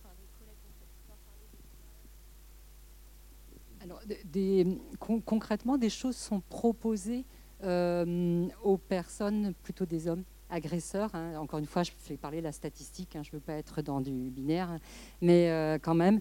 [3.80, 4.66] Alors, des,
[4.98, 11.14] concrètement, des choses sont proposées euh, aux personnes, plutôt des hommes agresseurs.
[11.14, 11.36] Hein.
[11.38, 14.00] Encore une fois, je fais parler la statistique, hein, je ne veux pas être dans
[14.00, 14.78] du binaire,
[15.20, 16.20] mais euh, quand même,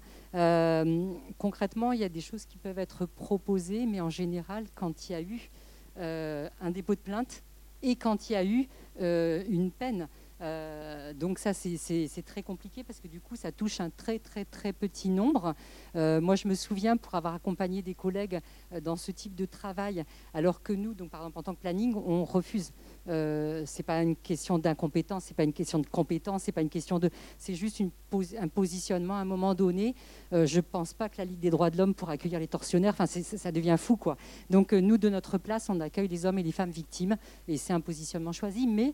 [1.37, 5.13] concrètement, il y a des choses qui peuvent être proposées, mais en général, quand il
[5.13, 5.49] y a eu
[5.97, 7.43] un dépôt de plainte,
[7.85, 8.67] et quand il y a eu
[9.01, 10.07] euh, une peine.
[10.41, 14.45] Euh, donc ça, c'est très compliqué parce que du coup, ça touche un très très
[14.45, 15.53] très petit nombre.
[15.95, 18.39] Euh, moi, je me souviens pour avoir accompagné des collègues
[18.81, 21.95] dans ce type de travail, alors que nous, donc par exemple en tant que planning,
[21.95, 22.71] on refuse
[23.07, 26.69] euh, c'est pas une question d'incompétence, c'est pas une question de compétence, c'est pas une
[26.69, 27.81] question de, c'est juste
[28.39, 29.95] un positionnement à un moment donné.
[30.33, 32.93] Euh, je pense pas que la Ligue des droits de l'homme pour accueillir les tortionnaires,
[32.97, 34.17] enfin ça devient fou quoi.
[34.49, 37.15] Donc euh, nous de notre place, on accueille les hommes et les femmes victimes
[37.47, 38.93] et c'est un positionnement choisi, mais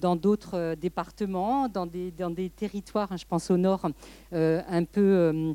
[0.00, 3.88] dans d'autres euh, départements, dans des, territoires, hein, je pense au nord,
[4.32, 5.54] euh, un peu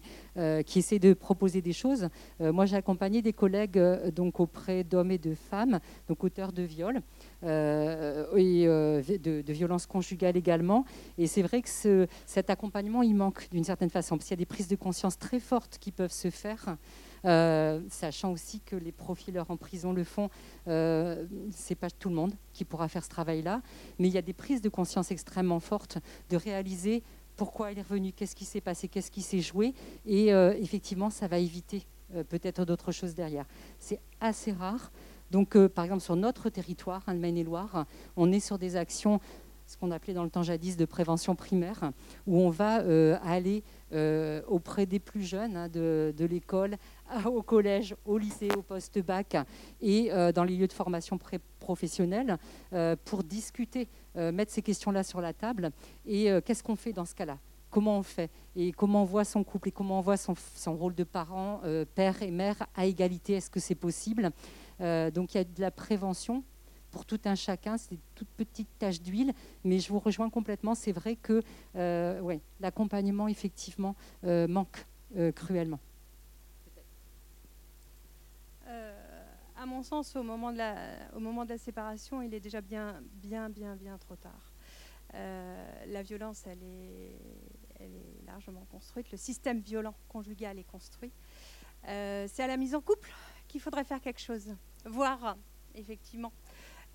[0.66, 2.10] qui essaient de proposer des choses.
[2.40, 3.80] moi, j'ai accompagné des collègues
[4.14, 7.02] donc auprès d'hommes et de femmes, donc auteurs de viols
[7.44, 10.84] et de, violences conjugales également.
[11.18, 14.40] Et c'est vrai que ce, cet accompagnement, il manque d'une certaine façon, parce qu'il y
[14.40, 16.76] a des prises de conscience très fortes qui peuvent se faire.
[17.26, 20.30] Euh, sachant aussi que les profileurs en prison le font.
[20.68, 23.62] Euh, c'est pas tout le monde qui pourra faire ce travail-là,
[23.98, 25.98] mais il y a des prises de conscience extrêmement fortes
[26.30, 27.02] de réaliser
[27.36, 29.74] pourquoi il est revenu, qu'est-ce qui s'est passé, qu'est-ce qui s'est joué,
[30.06, 31.86] et euh, effectivement, ça va éviter
[32.30, 33.46] peut-être d'autres choses derrière.
[33.80, 34.92] C'est assez rare.
[35.32, 39.20] Donc, par exemple, sur notre territoire, le Maine-et-Loire, on est sur des actions
[39.68, 41.92] ce qu'on appelait dans le temps jadis de prévention primaire,
[42.28, 42.84] où on va
[43.24, 43.64] aller
[44.48, 46.78] auprès des plus jeunes hein, de, l'école
[47.26, 49.38] au collège, au lycée, au post-bac
[49.82, 51.20] et euh, dans les lieux de formation
[51.60, 52.38] professionnelle
[52.74, 55.72] euh, pour discuter, euh, mettre ces questions-là sur la table.
[56.06, 57.38] Et qu'est-ce qu'on fait dans ce cas-là?
[57.70, 58.30] Comment on fait?
[58.56, 61.62] Et comment on voit son couple Et comment on voit son, son rôle de parent,
[61.94, 63.34] père et mère à égalité?
[63.34, 64.32] Est-ce que c'est possible?
[64.80, 66.44] Donc il y a de la prévention
[66.96, 69.34] pour tout un chacun, c'est toute petite tache d'huile,
[69.66, 70.76] mais je vous rejoins complètement.
[70.76, 71.44] C'est vrai que
[72.22, 74.86] ouais, l'accompagnement, effectivement, manque
[75.36, 75.80] cruellement.
[79.58, 83.98] à mon sens, au moment, de la, séparation, il est déjà bien, bien, bien, bien
[83.98, 84.54] trop tard.
[85.16, 87.20] Euh, la violence, elle est,
[87.80, 89.12] elle est, largement construite.
[89.12, 91.12] Le système violent conjugal est construit.
[91.88, 93.12] Euh, c'est à la mise en couple
[93.50, 95.36] qu'il faudrait faire quelque chose, voire
[95.74, 96.45] effectivement euh,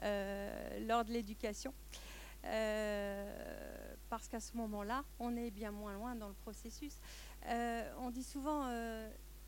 [0.01, 1.73] lors de l'éducation.
[2.43, 6.99] parce qu'à ce moment-là, on est bien moins loin dans le processus.
[7.47, 8.67] on dit souvent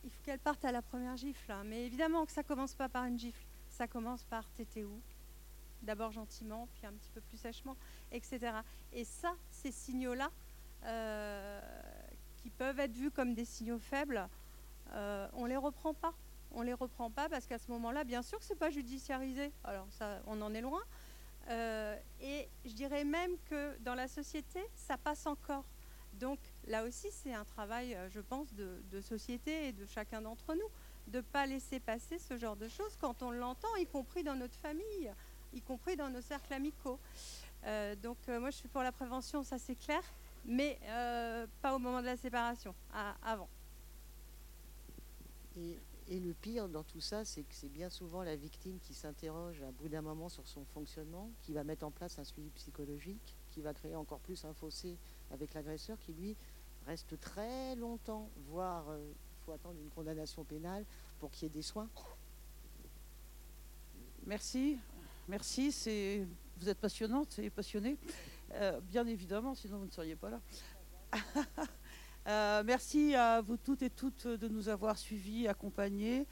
[0.05, 1.53] il faut qu'elle parte à la première gifle.
[1.53, 1.63] Hein.
[1.65, 3.45] Mais évidemment que ça commence pas par une gifle.
[3.69, 5.01] Ça commence par t'étais où?
[5.83, 7.77] D'abord gentiment, puis un petit peu plus sèchement,
[8.13, 8.53] etc.
[8.93, 10.31] Et ça, ces signaux-là,
[10.85, 11.61] euh,
[12.37, 14.29] qui peuvent être vus comme des signaux faibles,
[14.93, 16.15] euh, on les reprend pas.
[16.55, 19.53] On les reprend pas parce qu'à ce moment-là, bien sûr que c'est pas judiciarisé.
[19.65, 20.83] Alors ça, on en est loin.
[21.49, 25.65] Euh, et je dirais même que dans la société, ça passe encore.
[26.15, 30.55] Donc là aussi, c'est un travail, euh, je pense, de, société et de chacun d'entre
[30.55, 30.71] nous,
[31.09, 34.37] de ne pas laisser passer ce genre de choses quand on l'entend, y compris dans
[34.37, 35.13] notre famille,
[35.53, 36.99] y compris dans nos cercles amicaux.
[38.03, 40.03] donc moi je suis pour la prévention, ça c'est clair,
[40.45, 40.79] mais
[41.61, 42.75] pas au moment de la séparation,
[43.25, 43.49] avant.
[46.09, 49.63] Et, le pire dans tout ça, c'est que c'est bien souvent la victime qui s'interroge
[49.63, 53.37] à bout d'un moment sur son fonctionnement, qui va mettre en place un suivi psychologique,
[53.51, 54.97] qui va créer encore plus un fossé
[55.31, 56.37] avec l'agresseur qui lui
[56.87, 59.13] reste très longtemps, voire il euh,
[59.45, 60.85] faut attendre une condamnation pénale
[61.21, 61.89] pour qu'il y ait des soins.
[64.27, 64.79] Merci,
[65.29, 65.73] merci.
[65.73, 66.27] C'est
[66.59, 67.97] vous êtes passionnante et passionnée,
[68.53, 70.41] euh, bien évidemment, sinon vous ne seriez pas là.
[72.29, 76.27] Euh, merci à vous toutes et toutes de nous avoir suivis, accompagnés.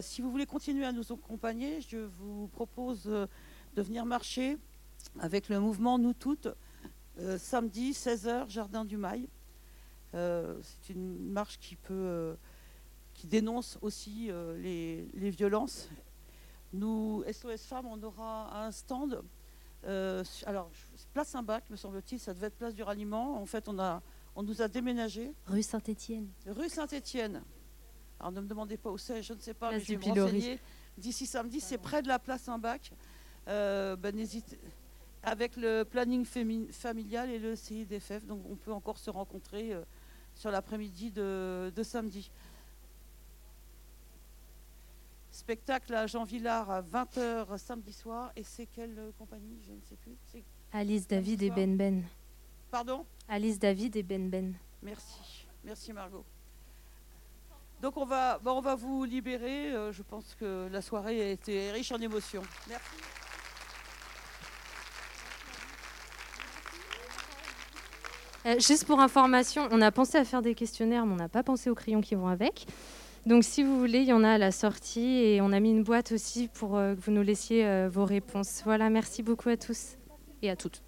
[0.00, 4.58] si vous voulez continuer à nous accompagner, je vous propose de venir marcher
[5.18, 6.48] avec le mouvement Nous Toutes
[7.38, 9.28] samedi 16h, Jardin du Mail.
[10.14, 12.34] Euh, c'est une marche qui peut, euh,
[13.14, 15.88] qui dénonce aussi euh, les, violences.
[16.72, 19.22] Nous, SOS Femmes, on aura un stand.
[20.46, 20.70] alors,
[21.12, 23.40] place un bac, me semble-t-il, ça devait être place du ralliement.
[23.40, 24.02] En fait, on, a,
[24.36, 25.32] on nous a déménagé.
[25.46, 26.28] Rue Saint-Étienne.
[26.46, 27.42] Rue Saint-Étienne.
[28.18, 30.58] Alors, ne me demandez pas où c'est, je ne sais pas, mais je vais
[30.98, 32.92] D'ici samedi, c'est près de la place un bac.
[33.46, 34.14] Ben,
[35.22, 38.24] avec le planning familial et le CIDFF.
[38.26, 39.74] Donc on peut encore se rencontrer
[40.34, 42.30] sur l'après-midi de, samedi.
[45.30, 48.32] Spectacle à Jean Villard à 20h samedi soir.
[48.36, 49.60] Et c'est quelle compagnie?
[49.66, 50.16] Je ne sais plus.
[50.72, 52.04] Alice David et Ben Ben.
[52.70, 54.54] Pardon Alice David et Ben Ben.
[54.82, 55.46] Merci.
[55.64, 56.24] Merci Margot.
[57.82, 59.72] Donc on va, on va vous libérer.
[59.72, 62.42] Euh, je pense que la soirée a été riche en émotions.
[62.68, 62.84] Merci.
[68.46, 71.42] Euh, juste pour information, on a pensé à faire des questionnaires, mais on n'a pas
[71.42, 72.66] pensé aux crayons qui vont avec.
[73.26, 75.70] Donc si vous voulez, il y en a à la sortie et on a mis
[75.70, 78.62] une boîte aussi pour euh, que vous nous laissiez vos réponses.
[78.64, 79.96] Voilà, merci beaucoup à tous
[80.42, 80.82] et à toutes.